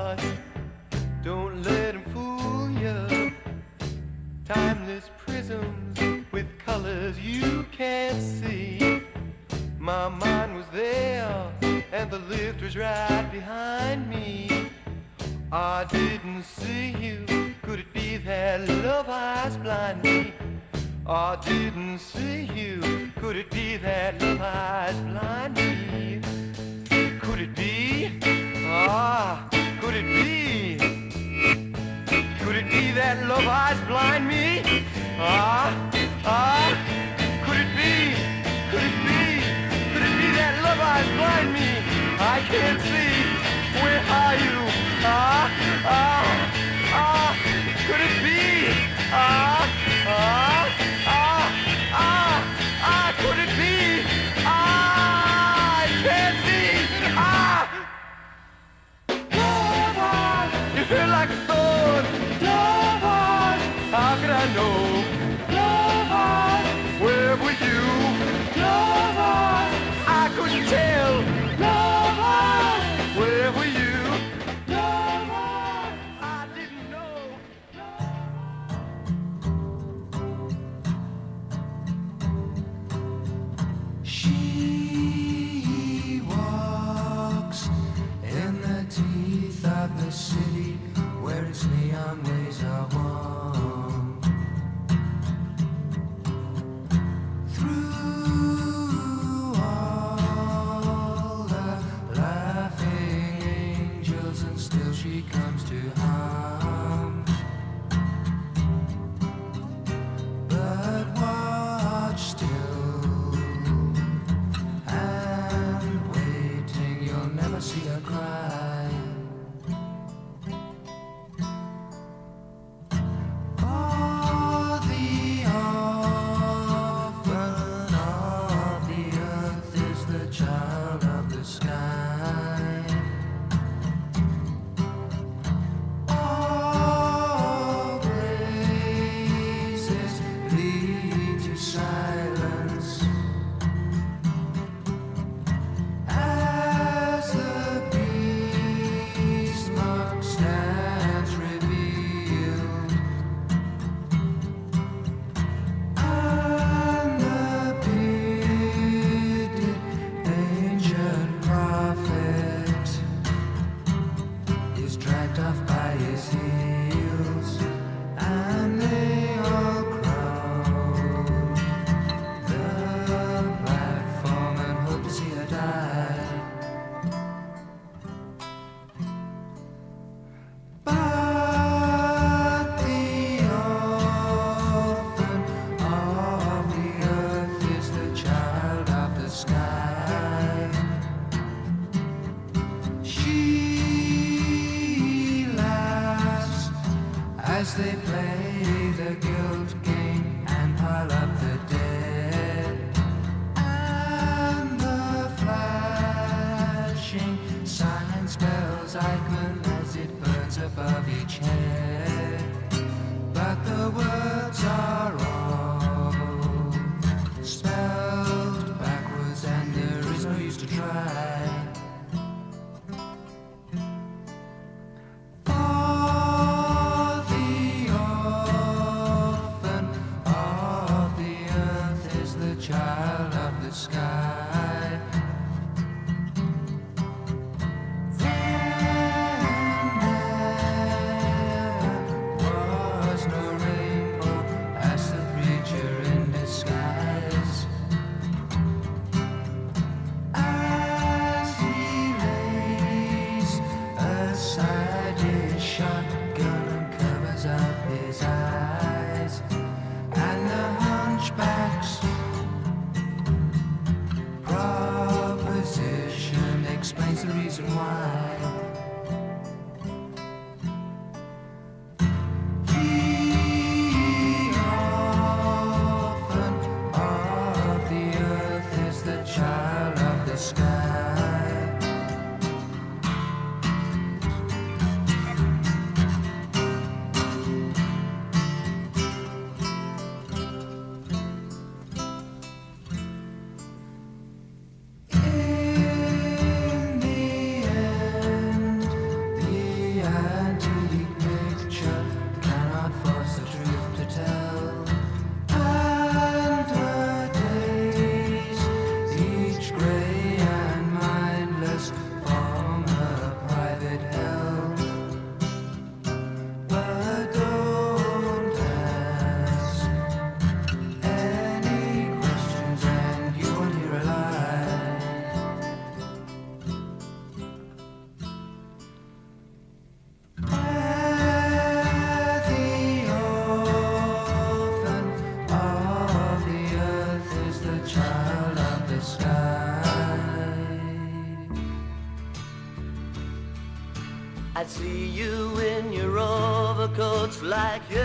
like 347.45 347.83
yesterday's 347.91 348.04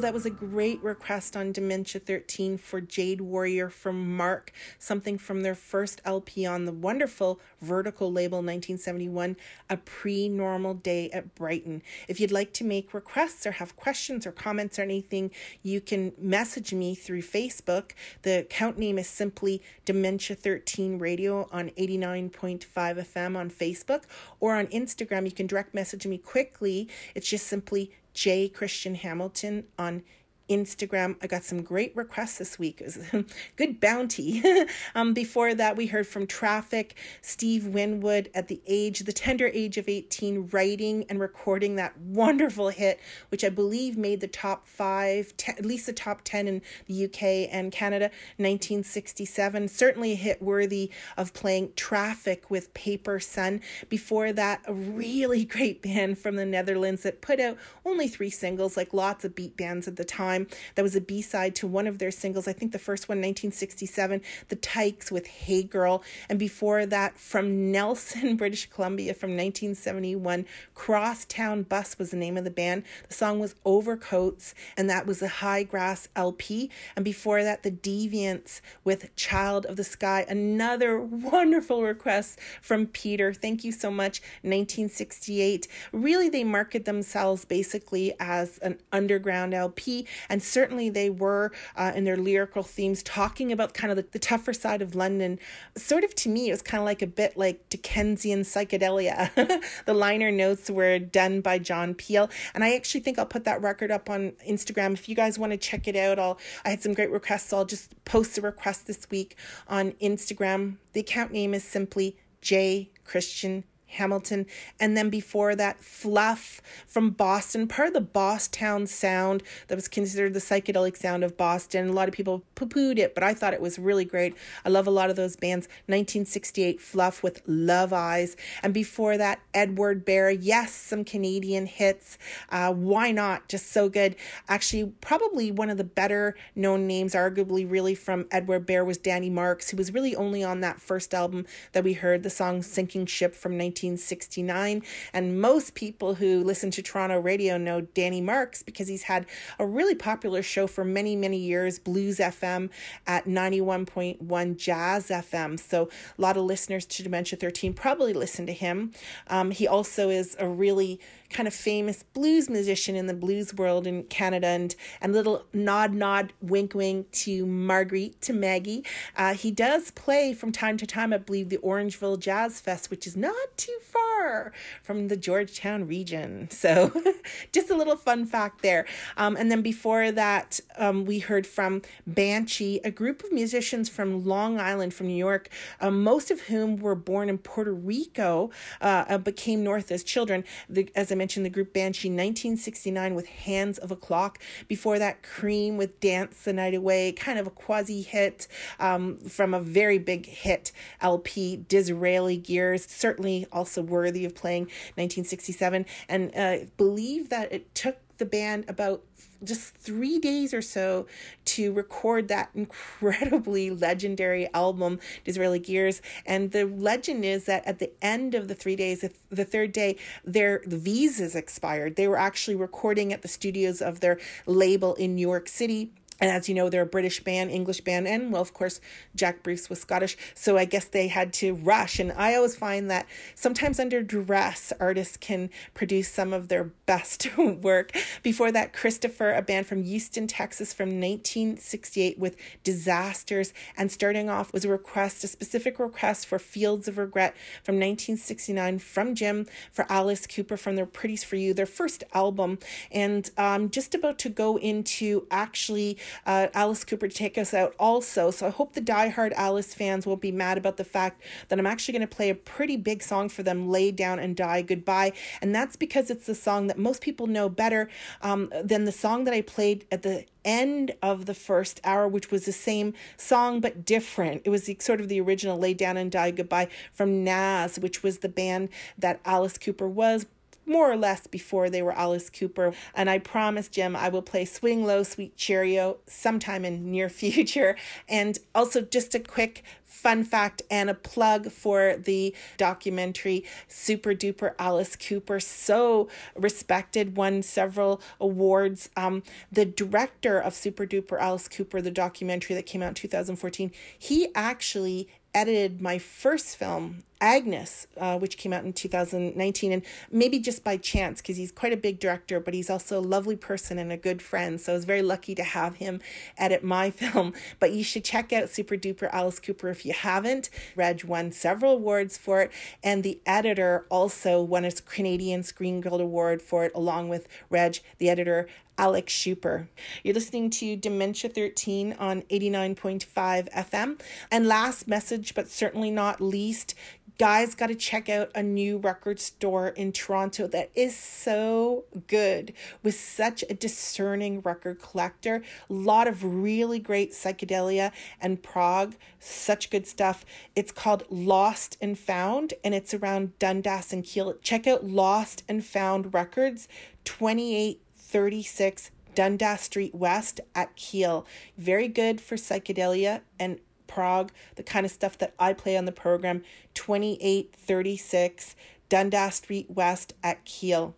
that 0.00 0.14
was 0.14 0.24
a 0.24 0.30
great 0.30 0.82
request 0.82 1.36
on 1.36 1.52
Dementia 1.52 2.00
13 2.00 2.56
for 2.56 2.80
Jade 2.80 3.20
Warrior 3.20 3.68
from 3.68 4.16
Mark, 4.16 4.50
something 4.78 5.18
from 5.18 5.42
their 5.42 5.54
first 5.54 6.00
LP 6.04 6.46
on 6.46 6.64
the 6.64 6.72
wonderful 6.72 7.38
Vertigo 7.60 8.08
label 8.08 8.38
1971, 8.38 9.36
A 9.68 9.76
Pre 9.76 10.28
Normal 10.28 10.74
Day 10.74 11.10
at 11.10 11.34
Brighton. 11.34 11.82
If 12.08 12.18
you'd 12.18 12.32
like 12.32 12.54
to 12.54 12.64
make 12.64 12.94
requests 12.94 13.44
or 13.46 13.52
have 13.52 13.76
questions 13.76 14.26
or 14.26 14.32
comments 14.32 14.78
or 14.78 14.82
anything, 14.82 15.32
you 15.62 15.80
can 15.82 16.12
message 16.18 16.72
me 16.72 16.94
through 16.94 17.22
Facebook. 17.22 17.90
The 18.22 18.40
account 18.40 18.78
name 18.78 18.98
is 18.98 19.08
simply 19.08 19.62
Dementia 19.84 20.34
13 20.34 20.98
Radio 20.98 21.46
on 21.52 21.70
89.5 21.70 22.64
FM 22.64 23.36
on 23.36 23.50
Facebook 23.50 24.04
or 24.40 24.56
on 24.56 24.66
Instagram. 24.68 25.26
You 25.26 25.32
can 25.32 25.46
direct 25.46 25.74
message 25.74 26.06
me 26.06 26.16
quickly. 26.16 26.88
It's 27.14 27.28
just 27.28 27.46
simply 27.46 27.92
J. 28.14 28.48
Christian 28.48 28.94
Hamilton 28.96 29.64
on 29.78 30.02
Instagram. 30.50 31.16
I 31.22 31.26
got 31.26 31.44
some 31.44 31.62
great 31.62 31.94
requests 31.96 32.38
this 32.38 32.58
week. 32.58 32.80
It 32.80 32.84
was 33.12 33.24
good 33.56 33.80
bounty. 33.80 34.42
um, 34.94 35.14
before 35.14 35.54
that, 35.54 35.76
we 35.76 35.86
heard 35.86 36.06
from 36.06 36.26
Traffic, 36.26 36.96
Steve 37.22 37.66
Winwood 37.66 38.30
at 38.34 38.48
the 38.48 38.60
age, 38.66 39.00
the 39.00 39.12
tender 39.12 39.46
age 39.54 39.78
of 39.78 39.88
18, 39.88 40.48
writing 40.52 41.04
and 41.08 41.20
recording 41.20 41.76
that 41.76 41.96
wonderful 41.98 42.68
hit, 42.68 43.00
which 43.30 43.44
I 43.44 43.48
believe 43.48 43.96
made 43.96 44.20
the 44.20 44.28
top 44.28 44.66
five, 44.66 45.32
at 45.46 45.64
least 45.64 45.86
the 45.86 45.92
top 45.92 46.22
10 46.24 46.48
in 46.48 46.62
the 46.86 47.04
UK 47.04 47.48
and 47.52 47.70
Canada, 47.70 48.06
1967. 48.36 49.68
Certainly 49.68 50.12
a 50.12 50.16
hit 50.16 50.42
worthy 50.42 50.90
of 51.16 51.32
playing 51.32 51.72
Traffic 51.76 52.50
with 52.50 52.74
Paper 52.74 53.20
Sun. 53.20 53.60
Before 53.88 54.32
that, 54.32 54.62
a 54.66 54.74
really 54.74 55.44
great 55.50 55.82
band 55.82 56.18
from 56.18 56.36
the 56.36 56.44
Netherlands 56.44 57.02
that 57.02 57.20
put 57.20 57.40
out 57.40 57.56
only 57.84 58.08
three 58.08 58.30
singles, 58.30 58.76
like 58.76 58.92
lots 58.92 59.24
of 59.24 59.34
beat 59.34 59.56
bands 59.56 59.86
at 59.86 59.96
the 59.96 60.04
time. 60.04 60.39
That 60.74 60.82
was 60.82 60.96
a 60.96 61.00
B 61.00 61.22
side 61.22 61.54
to 61.56 61.66
one 61.66 61.86
of 61.86 61.98
their 61.98 62.10
singles. 62.10 62.48
I 62.48 62.52
think 62.52 62.72
the 62.72 62.78
first 62.78 63.08
one, 63.08 63.18
1967, 63.18 64.20
The 64.48 64.56
Tykes 64.56 65.10
with 65.10 65.26
Hey 65.26 65.62
Girl. 65.62 66.02
And 66.28 66.38
before 66.38 66.86
that, 66.86 67.18
from 67.18 67.70
Nelson, 67.70 68.36
British 68.36 68.68
Columbia, 68.70 69.14
from 69.14 69.30
1971, 69.30 70.46
Crosstown 70.74 71.62
Bus 71.62 71.98
was 71.98 72.10
the 72.10 72.16
name 72.16 72.36
of 72.36 72.44
the 72.44 72.50
band. 72.50 72.84
The 73.08 73.14
song 73.14 73.38
was 73.38 73.54
Overcoats, 73.64 74.54
and 74.76 74.88
that 74.88 75.06
was 75.06 75.22
a 75.22 75.28
High 75.28 75.62
Grass 75.62 76.08
LP. 76.16 76.70
And 76.96 77.04
before 77.04 77.42
that, 77.42 77.62
The 77.62 77.70
Deviants 77.70 78.60
with 78.84 79.14
Child 79.16 79.66
of 79.66 79.76
the 79.76 79.84
Sky. 79.84 80.24
Another 80.28 81.00
wonderful 81.00 81.82
request 81.82 82.38
from 82.60 82.86
Peter. 82.86 83.32
Thank 83.32 83.64
you 83.64 83.72
so 83.72 83.90
much. 83.90 84.20
1968. 84.42 85.68
Really, 85.92 86.28
they 86.28 86.44
market 86.44 86.84
themselves 86.84 87.44
basically 87.44 88.14
as 88.18 88.58
an 88.58 88.78
underground 88.92 89.54
LP, 89.54 90.06
and 90.30 90.42
certainly 90.42 90.88
they 90.88 91.10
were 91.10 91.52
uh, 91.76 91.92
in 91.94 92.04
their 92.04 92.16
lyrical 92.16 92.62
themes 92.62 93.02
talking 93.02 93.52
about 93.52 93.74
kind 93.74 93.90
of 93.90 93.96
the, 93.96 94.06
the 94.12 94.18
tougher 94.18 94.52
side 94.52 94.80
of 94.80 94.94
London. 94.94 95.38
Sort 95.76 96.04
of 96.04 96.14
to 96.14 96.28
me, 96.28 96.48
it 96.48 96.52
was 96.52 96.62
kind 96.62 96.80
of 96.80 96.86
like 96.86 97.02
a 97.02 97.06
bit 97.06 97.36
like 97.36 97.68
Dickensian 97.68 98.42
psychedelia. 98.42 99.30
the 99.84 99.94
liner 99.94 100.30
notes 100.30 100.70
were 100.70 100.98
done 100.98 101.40
by 101.40 101.58
John 101.58 101.94
Peel, 101.94 102.30
and 102.54 102.64
I 102.64 102.74
actually 102.74 103.00
think 103.00 103.18
I'll 103.18 103.26
put 103.26 103.44
that 103.44 103.60
record 103.60 103.90
up 103.90 104.08
on 104.08 104.32
Instagram 104.48 104.94
if 104.94 105.08
you 105.08 105.14
guys 105.14 105.38
want 105.38 105.52
to 105.52 105.58
check 105.58 105.86
it 105.88 105.96
out. 105.96 106.18
I'll 106.18 106.38
I 106.64 106.70
had 106.70 106.82
some 106.82 106.94
great 106.94 107.10
requests, 107.10 107.48
so 107.48 107.58
I'll 107.58 107.64
just 107.64 108.02
post 108.04 108.38
a 108.38 108.40
request 108.40 108.86
this 108.86 109.10
week 109.10 109.36
on 109.68 109.92
Instagram. 109.92 110.76
The 110.92 111.00
account 111.00 111.32
name 111.32 111.52
is 111.52 111.64
simply 111.64 112.16
J 112.40 112.90
Christian 113.04 113.64
Hamilton. 113.90 114.46
And 114.78 114.96
then 114.96 115.10
before 115.10 115.54
that, 115.56 115.82
Fluff 115.82 116.62
from 116.86 117.10
Boston, 117.10 117.66
part 117.66 117.88
of 117.88 117.94
the 117.94 118.00
Boston 118.00 118.86
sound 118.86 119.42
that 119.68 119.74
was 119.74 119.88
considered 119.88 120.34
the 120.34 120.40
psychedelic 120.40 120.96
sound 120.96 121.24
of 121.24 121.36
Boston. 121.36 121.88
A 121.88 121.92
lot 121.92 122.08
of 122.08 122.14
people 122.14 122.44
poo 122.54 122.66
pooed 122.66 122.98
it, 122.98 123.14
but 123.14 123.24
I 123.24 123.34
thought 123.34 123.54
it 123.54 123.60
was 123.60 123.78
really 123.78 124.04
great. 124.04 124.34
I 124.64 124.68
love 124.68 124.86
a 124.86 124.90
lot 124.90 125.10
of 125.10 125.16
those 125.16 125.36
bands. 125.36 125.66
1968 125.86 126.80
Fluff 126.80 127.22
with 127.22 127.42
Love 127.46 127.92
Eyes. 127.92 128.36
And 128.62 128.72
before 128.72 129.16
that, 129.16 129.40
Edward 129.54 130.04
Bear. 130.04 130.30
Yes, 130.30 130.72
some 130.72 131.04
Canadian 131.04 131.66
hits. 131.66 132.18
Uh, 132.50 132.72
why 132.72 133.10
not? 133.10 133.48
Just 133.48 133.72
so 133.72 133.88
good. 133.88 134.16
Actually, 134.48 134.92
probably 135.00 135.50
one 135.50 135.70
of 135.70 135.76
the 135.76 135.84
better 135.84 136.36
known 136.54 136.86
names, 136.86 137.14
arguably, 137.14 137.68
really 137.68 137.94
from 137.94 138.26
Edward 138.30 138.66
Bear 138.66 138.84
was 138.84 138.98
Danny 138.98 139.30
Marks, 139.30 139.70
who 139.70 139.76
was 139.76 139.92
really 139.92 140.14
only 140.14 140.44
on 140.44 140.60
that 140.60 140.80
first 140.80 141.14
album 141.14 141.46
that 141.72 141.84
we 141.84 141.94
heard, 141.94 142.22
the 142.22 142.30
song 142.30 142.62
Sinking 142.62 143.06
Ship 143.06 143.34
from 143.34 143.56
1969. 143.82 144.82
And 145.12 145.40
most 145.40 145.74
people 145.74 146.14
who 146.14 146.42
listen 146.42 146.70
to 146.72 146.82
Toronto 146.82 147.18
radio 147.18 147.56
know 147.56 147.80
Danny 147.80 148.20
Marks 148.20 148.62
because 148.62 148.88
he's 148.88 149.04
had 149.04 149.26
a 149.58 149.66
really 149.66 149.94
popular 149.94 150.42
show 150.42 150.66
for 150.66 150.84
many, 150.84 151.16
many 151.16 151.38
years, 151.38 151.78
Blues 151.78 152.18
FM 152.18 152.70
at 153.06 153.26
91.1 153.26 154.56
Jazz 154.56 155.08
FM. 155.08 155.58
So 155.58 155.88
a 156.18 156.20
lot 156.20 156.36
of 156.36 156.44
listeners 156.44 156.86
to 156.86 157.02
Dementia 157.02 157.38
13 157.38 157.74
probably 157.74 158.12
listen 158.12 158.46
to 158.46 158.52
him. 158.52 158.92
Um, 159.28 159.50
he 159.50 159.66
also 159.66 160.10
is 160.10 160.36
a 160.38 160.48
really 160.48 161.00
kind 161.30 161.46
of 161.46 161.54
famous 161.54 162.02
blues 162.02 162.50
musician 162.50 162.96
in 162.96 163.06
the 163.06 163.14
blues 163.14 163.54
world 163.54 163.86
in 163.86 164.02
Canada 164.04 164.48
and 164.48 164.74
and 165.00 165.12
little 165.12 165.46
nod 165.52 165.94
nod 165.94 166.32
wink 166.40 166.74
wink 166.74 167.10
to 167.12 167.46
Marguerite 167.46 168.20
to 168.22 168.32
Maggie. 168.32 168.84
Uh, 169.16 169.34
he 169.34 169.50
does 169.50 169.90
play 169.92 170.32
from 170.32 170.52
time 170.52 170.76
to 170.76 170.86
time, 170.86 171.12
I 171.12 171.18
believe, 171.18 171.48
the 171.48 171.58
Orangeville 171.58 172.18
Jazz 172.18 172.60
Fest, 172.60 172.90
which 172.90 173.06
is 173.06 173.16
not 173.16 173.34
too 173.70 173.78
far 173.84 174.52
from 174.82 175.08
the 175.08 175.16
Georgetown 175.16 175.86
region. 175.86 176.48
So, 176.50 176.92
just 177.52 177.70
a 177.70 177.76
little 177.76 177.96
fun 177.96 178.26
fact 178.26 178.62
there. 178.62 178.86
Um, 179.16 179.36
and 179.36 179.50
then 179.50 179.62
before 179.62 180.12
that, 180.12 180.60
um, 180.76 181.04
we 181.04 181.20
heard 181.20 181.46
from 181.46 181.82
Banshee, 182.06 182.80
a 182.84 182.90
group 182.90 183.22
of 183.24 183.32
musicians 183.32 183.88
from 183.88 184.24
Long 184.24 184.58
Island, 184.58 184.94
from 184.94 185.06
New 185.08 185.16
York, 185.16 185.48
um, 185.80 186.02
most 186.02 186.30
of 186.30 186.42
whom 186.42 186.76
were 186.76 186.94
born 186.94 187.28
in 187.28 187.38
Puerto 187.38 187.72
Rico, 187.72 188.50
uh, 188.80 189.18
but 189.18 189.36
came 189.36 189.62
north 189.62 189.90
as 189.90 190.02
children. 190.02 190.44
The, 190.68 190.90
as 190.94 191.12
I 191.12 191.14
mentioned, 191.14 191.46
the 191.46 191.50
group 191.50 191.72
Banshee, 191.72 192.08
1969 192.08 193.14
with 193.14 193.26
Hands 193.26 193.78
of 193.78 193.90
a 193.90 193.96
Clock. 193.96 194.38
Before 194.68 194.98
that, 194.98 195.22
Cream 195.22 195.76
with 195.76 196.00
Dance 196.00 196.44
the 196.44 196.52
Night 196.52 196.74
Away, 196.74 197.12
kind 197.12 197.38
of 197.38 197.46
a 197.46 197.50
quasi 197.50 198.02
hit 198.02 198.48
um, 198.78 199.16
from 199.16 199.54
a 199.54 199.60
very 199.60 199.98
big 199.98 200.26
hit 200.26 200.72
LP, 201.00 201.56
Disraeli 201.68 202.36
Gears, 202.36 202.86
certainly 202.86 203.46
also 203.60 203.82
worthy 203.82 204.24
of 204.24 204.34
playing 204.34 204.64
1967. 204.96 205.84
And 206.08 206.34
uh, 206.34 206.56
believe 206.76 207.28
that 207.28 207.52
it 207.52 207.74
took 207.74 207.98
the 208.16 208.24
band 208.26 208.64
about 208.68 209.02
just 209.42 209.74
three 209.74 210.18
days 210.18 210.52
or 210.52 210.60
so 210.62 211.06
to 211.46 211.72
record 211.72 212.28
that 212.28 212.50
incredibly 212.54 213.70
legendary 213.70 214.52
album, 214.52 215.00
Disraeli 215.24 215.58
Gears. 215.58 216.02
And 216.26 216.52
the 216.52 216.66
legend 216.66 217.24
is 217.24 217.46
that 217.46 217.66
at 217.66 217.78
the 217.78 217.90
end 218.02 218.34
of 218.34 218.48
the 218.48 218.54
three 218.54 218.76
days, 218.76 219.00
the- 219.00 219.12
the 219.30 219.44
third 219.44 219.72
day, 219.72 219.96
their 220.24 220.62
visas 220.66 221.34
expired. 221.34 221.96
They 221.96 222.06
were 222.06 222.18
actually 222.18 222.56
recording 222.56 223.12
at 223.12 223.22
the 223.22 223.28
studios 223.28 223.80
of 223.80 224.00
their 224.00 224.18
label 224.46 224.94
in 224.94 225.14
New 225.14 225.26
York 225.26 225.48
City. 225.48 225.90
And 226.20 226.30
as 226.30 226.48
you 226.48 226.54
know, 226.54 226.68
they're 226.68 226.82
a 226.82 226.86
British 226.86 227.22
band, 227.24 227.50
English 227.50 227.80
band, 227.80 228.06
and 228.06 228.32
well, 228.32 228.42
of 228.42 228.52
course, 228.52 228.80
Jack 229.16 229.42
Bruce 229.42 229.70
was 229.70 229.80
Scottish. 229.80 230.16
So 230.34 230.56
I 230.56 230.64
guess 230.66 230.84
they 230.84 231.08
had 231.08 231.32
to 231.34 231.54
rush. 231.54 231.98
And 231.98 232.12
I 232.12 232.34
always 232.34 232.56
find 232.56 232.90
that 232.90 233.06
sometimes 233.34 233.80
under 233.80 234.02
duress, 234.02 234.72
artists 234.78 235.16
can 235.16 235.50
produce 235.74 236.08
some 236.08 236.32
of 236.32 236.48
their 236.48 236.64
best 236.86 237.34
work. 237.36 237.96
Before 238.22 238.52
that, 238.52 238.72
Christopher, 238.72 239.32
a 239.32 239.42
band 239.42 239.66
from 239.66 239.82
Houston, 239.82 240.26
Texas 240.26 240.72
from 240.72 240.88
1968 240.88 242.18
with 242.18 242.36
Disasters. 242.64 243.52
And 243.76 243.90
starting 243.90 244.28
off 244.28 244.52
was 244.52 244.64
a 244.64 244.68
request, 244.68 245.24
a 245.24 245.28
specific 245.28 245.78
request 245.78 246.26
for 246.26 246.38
Fields 246.38 246.88
of 246.88 246.98
Regret 246.98 247.34
from 247.62 247.76
1969 247.76 248.78
from 248.80 249.14
Jim 249.14 249.46
for 249.72 249.86
Alice 249.88 250.26
Cooper 250.26 250.56
from 250.56 250.76
their 250.76 250.86
Pretties 250.86 251.24
for 251.24 251.36
You, 251.36 251.54
their 251.54 251.66
first 251.66 252.04
album. 252.12 252.58
And 252.90 253.30
um, 253.38 253.70
just 253.70 253.94
about 253.94 254.18
to 254.20 254.28
go 254.28 254.58
into 254.58 255.26
actually 255.30 255.96
uh, 256.26 256.48
Alice 256.54 256.84
Cooper 256.84 257.08
to 257.08 257.14
take 257.14 257.38
us 257.38 257.54
out 257.54 257.74
also. 257.78 258.30
So 258.30 258.46
I 258.46 258.50
hope 258.50 258.72
the 258.72 258.80
diehard 258.80 259.32
Alice 259.32 259.74
fans 259.74 260.06
won't 260.06 260.20
be 260.20 260.32
mad 260.32 260.58
about 260.58 260.76
the 260.76 260.84
fact 260.84 261.22
that 261.48 261.58
I'm 261.58 261.66
actually 261.66 261.92
going 261.92 262.08
to 262.08 262.16
play 262.16 262.30
a 262.30 262.34
pretty 262.34 262.76
big 262.76 263.02
song 263.02 263.28
for 263.28 263.42
them, 263.42 263.68
Lay 263.68 263.90
Down 263.90 264.18
and 264.18 264.36
Die 264.36 264.62
Goodbye. 264.62 265.12
And 265.40 265.54
that's 265.54 265.76
because 265.76 266.10
it's 266.10 266.26
the 266.26 266.34
song 266.34 266.66
that 266.68 266.78
most 266.78 267.00
people 267.00 267.26
know 267.26 267.48
better 267.48 267.88
um, 268.22 268.52
than 268.62 268.84
the 268.84 268.92
song 268.92 269.24
that 269.24 269.34
I 269.34 269.42
played 269.42 269.86
at 269.90 270.02
the 270.02 270.24
end 270.44 270.92
of 271.02 271.26
the 271.26 271.34
first 271.34 271.80
hour, 271.84 272.08
which 272.08 272.30
was 272.30 272.44
the 272.44 272.52
same 272.52 272.94
song 273.16 273.60
but 273.60 273.84
different. 273.84 274.42
It 274.44 274.50
was 274.50 274.64
the, 274.64 274.76
sort 274.80 275.00
of 275.00 275.08
the 275.08 275.20
original 275.20 275.58
Lay 275.58 275.74
Down 275.74 275.96
and 275.96 276.10
Die 276.10 276.30
Goodbye 276.30 276.68
from 276.92 277.24
Nazz, 277.24 277.78
which 277.78 278.02
was 278.02 278.18
the 278.18 278.28
band 278.28 278.70
that 278.98 279.20
Alice 279.24 279.58
Cooper 279.58 279.88
was 279.88 280.26
more 280.70 280.90
or 280.90 280.96
less 280.96 281.26
before 281.26 281.68
they 281.68 281.82
were 281.82 281.92
Alice 281.92 282.30
Cooper. 282.30 282.72
And 282.94 283.10
I 283.10 283.18
promise, 283.18 283.68
Jim, 283.68 283.94
I 283.96 284.08
will 284.08 284.22
play 284.22 284.44
Swing 284.44 284.84
Low, 284.86 285.02
Sweet 285.02 285.36
Cheerio 285.36 285.98
sometime 286.06 286.64
in 286.64 286.90
near 286.90 287.08
future. 287.20 287.76
And 288.08 288.38
also 288.54 288.80
just 288.80 289.14
a 289.14 289.20
quick 289.20 289.64
fun 289.84 290.24
fact 290.24 290.62
and 290.70 290.88
a 290.88 290.94
plug 290.94 291.50
for 291.50 291.96
the 291.96 292.34
documentary 292.56 293.44
Super 293.68 294.14
Duper 294.14 294.54
Alice 294.58 294.96
Cooper. 294.96 295.40
So 295.40 296.08
respected, 296.34 297.16
won 297.16 297.42
several 297.42 298.00
awards. 298.20 298.88
Um, 298.96 299.22
the 299.50 299.66
director 299.66 300.38
of 300.38 300.54
Super 300.54 300.86
Duper 300.86 301.20
Alice 301.20 301.48
Cooper, 301.48 301.82
the 301.82 301.90
documentary 301.90 302.54
that 302.54 302.66
came 302.66 302.82
out 302.82 302.90
in 302.90 302.94
2014, 302.94 303.72
he 303.98 304.28
actually 304.34 305.08
edited 305.34 305.80
my 305.80 305.98
first 305.98 306.56
film, 306.56 307.02
Agnes, 307.20 307.86
uh, 307.98 308.18
which 308.18 308.36
came 308.36 308.52
out 308.52 308.64
in 308.64 308.72
2019, 308.72 309.72
and 309.72 309.82
maybe 310.10 310.38
just 310.38 310.64
by 310.64 310.76
chance 310.76 311.20
because 311.20 311.36
he's 311.36 311.52
quite 311.52 311.72
a 311.72 311.76
big 311.76 312.00
director, 312.00 312.40
but 312.40 312.54
he's 312.54 312.70
also 312.70 312.98
a 312.98 313.00
lovely 313.00 313.36
person 313.36 313.78
and 313.78 313.92
a 313.92 313.96
good 313.96 314.22
friend. 314.22 314.60
So 314.60 314.72
I 314.72 314.76
was 314.76 314.84
very 314.84 315.02
lucky 315.02 315.34
to 315.34 315.42
have 315.42 315.76
him 315.76 316.00
edit 316.38 316.64
my 316.64 316.90
film. 316.90 317.34
But 317.58 317.72
you 317.72 317.84
should 317.84 318.04
check 318.04 318.32
out 318.32 318.48
Super 318.48 318.76
Duper 318.76 319.10
Alice 319.12 319.38
Cooper 319.38 319.68
if 319.68 319.84
you 319.84 319.92
haven't. 319.92 320.50
Reg 320.76 321.04
won 321.04 321.32
several 321.32 321.72
awards 321.72 322.16
for 322.16 322.40
it, 322.42 322.52
and 322.82 323.02
the 323.02 323.20
editor 323.26 323.86
also 323.90 324.42
won 324.42 324.64
a 324.64 324.72
Canadian 324.72 325.42
Screen 325.42 325.80
Guild 325.80 326.00
Award 326.00 326.40
for 326.42 326.64
it, 326.64 326.72
along 326.74 327.08
with 327.08 327.28
Reg, 327.50 327.78
the 327.98 328.08
editor. 328.08 328.48
Alex 328.78 329.12
Schuper. 329.12 329.68
You're 330.02 330.14
listening 330.14 330.48
to 330.50 330.74
Dementia 330.74 331.28
13 331.28 331.92
on 331.98 332.22
89.5 332.22 333.52
FM. 333.52 334.00
And 334.30 334.48
last 334.48 334.88
message, 334.88 335.34
but 335.34 335.50
certainly 335.50 335.90
not 335.90 336.22
least, 336.22 336.74
guys 337.20 337.54
got 337.54 337.66
to 337.66 337.74
check 337.74 338.08
out 338.08 338.30
a 338.34 338.42
new 338.42 338.78
record 338.78 339.20
store 339.20 339.68
in 339.68 339.92
Toronto 339.92 340.46
that 340.46 340.70
is 340.74 340.96
so 340.96 341.84
good 342.06 342.50
with 342.82 342.94
such 342.94 343.44
a 343.50 343.52
discerning 343.52 344.40
record 344.40 344.80
collector. 344.80 345.42
A 345.68 345.72
lot 345.74 346.08
of 346.08 346.24
really 346.24 346.78
great 346.78 347.12
psychedelia 347.12 347.92
and 348.22 348.42
prog, 348.42 348.94
such 349.18 349.68
good 349.68 349.86
stuff. 349.86 350.24
It's 350.56 350.72
called 350.72 351.04
Lost 351.10 351.76
and 351.82 351.98
Found 351.98 352.54
and 352.64 352.74
it's 352.74 352.94
around 352.94 353.38
Dundas 353.38 353.92
and 353.92 354.02
Keele. 354.02 354.38
Check 354.40 354.66
out 354.66 354.86
Lost 354.86 355.42
and 355.46 355.62
Found 355.62 356.14
Records 356.14 356.68
2836 357.04 358.92
Dundas 359.14 359.60
Street 359.60 359.94
West 359.94 360.40
at 360.54 360.74
Keele. 360.74 361.26
Very 361.58 361.88
good 361.88 362.18
for 362.18 362.36
psychedelia 362.36 363.20
and 363.38 363.60
prog, 363.90 364.32
the 364.56 364.62
kind 364.62 364.86
of 364.86 364.92
stuff 364.92 365.18
that 365.18 365.34
I 365.38 365.52
play 365.52 365.76
on 365.76 365.84
the 365.84 365.92
program. 365.92 366.42
2836 366.74 368.56
Dundas 368.88 369.34
Street 369.36 369.70
West 369.70 370.14
at 370.22 370.44
Keele. 370.44 370.94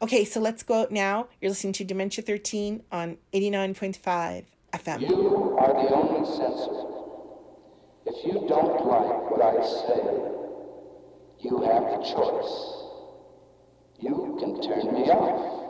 Okay, 0.00 0.24
so 0.24 0.40
let's 0.40 0.64
go 0.64 0.80
out 0.82 0.90
now. 0.90 1.28
You're 1.40 1.50
listening 1.50 1.74
to 1.74 1.84
Dementia 1.84 2.24
13 2.24 2.82
on 2.90 3.18
89.5 3.32 4.44
FM. 4.72 5.00
You 5.00 5.56
are 5.58 5.72
the 5.72 5.94
only 5.94 6.26
censor. 6.26 6.88
If 8.06 8.26
you 8.26 8.46
don't 8.48 8.84
like 8.84 9.30
what 9.30 9.42
I 9.42 9.62
say, 9.62 10.02
you 11.38 11.62
have 11.62 11.84
the 11.84 11.98
choice. 12.02 12.82
You 14.00 14.36
can 14.40 14.60
turn 14.60 14.92
me 14.92 15.08
off. 15.10 15.60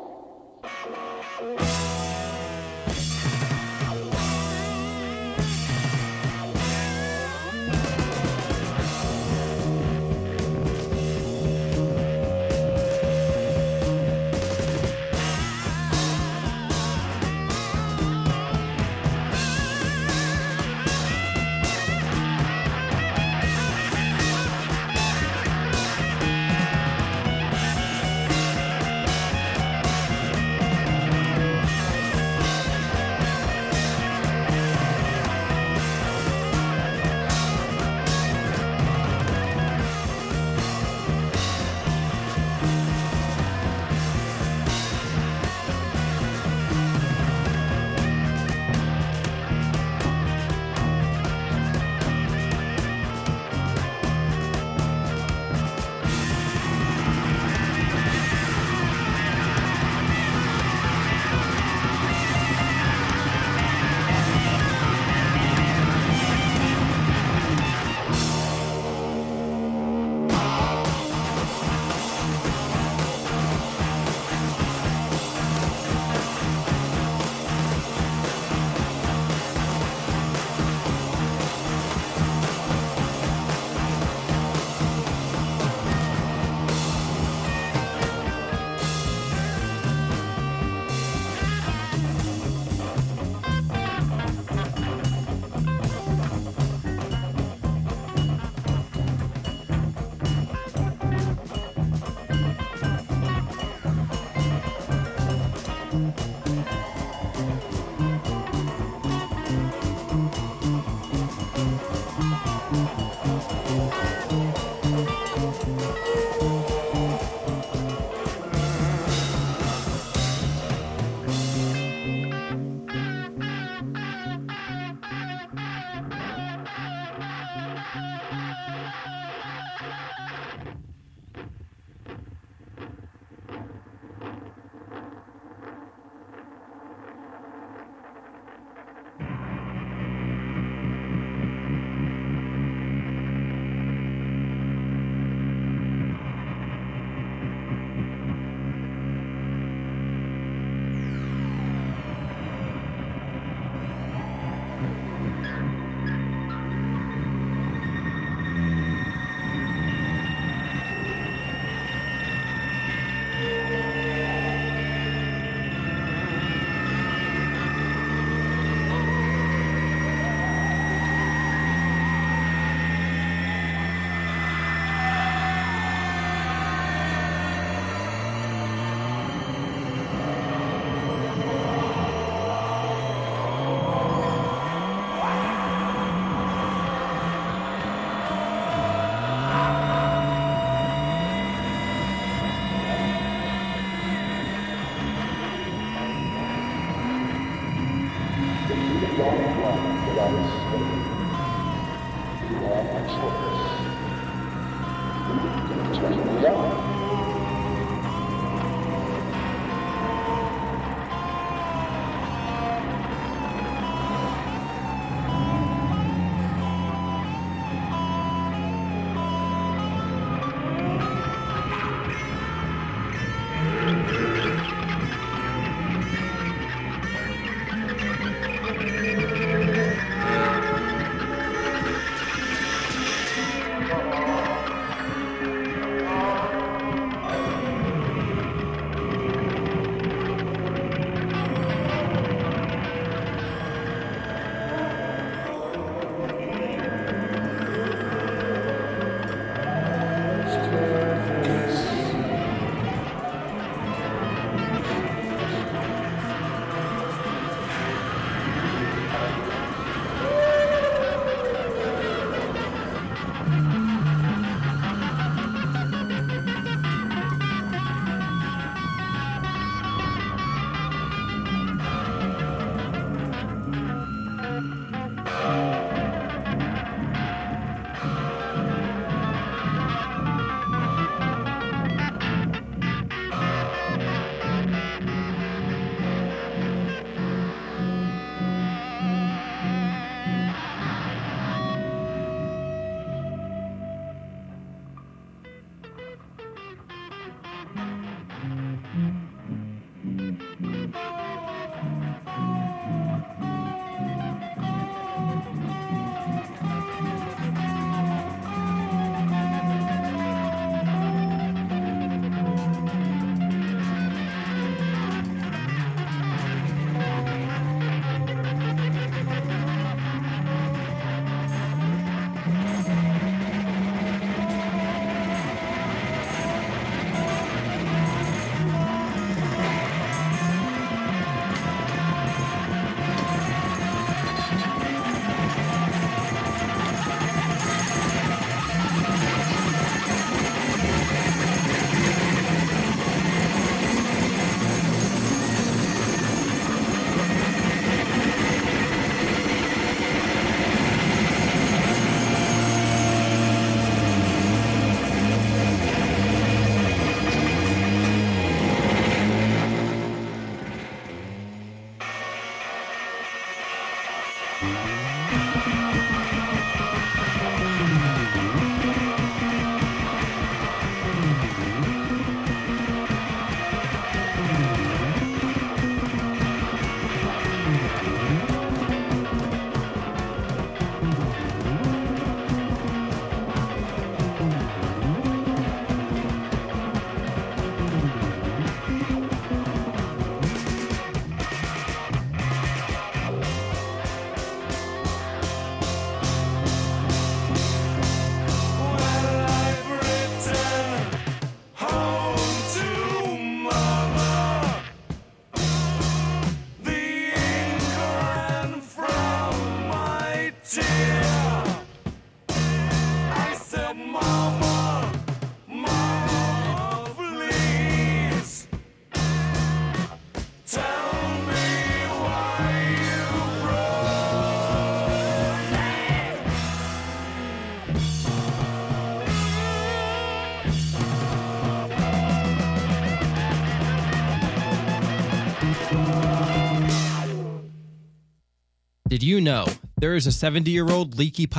Did 439.23 439.29
you 439.29 439.41
know 439.41 439.67
there 440.01 440.17
is 440.17 440.27
a 440.27 440.33
70 440.33 440.69
year 440.69 440.91
old 440.91 441.17
leaky 441.17 441.47
pipe? 441.47 441.51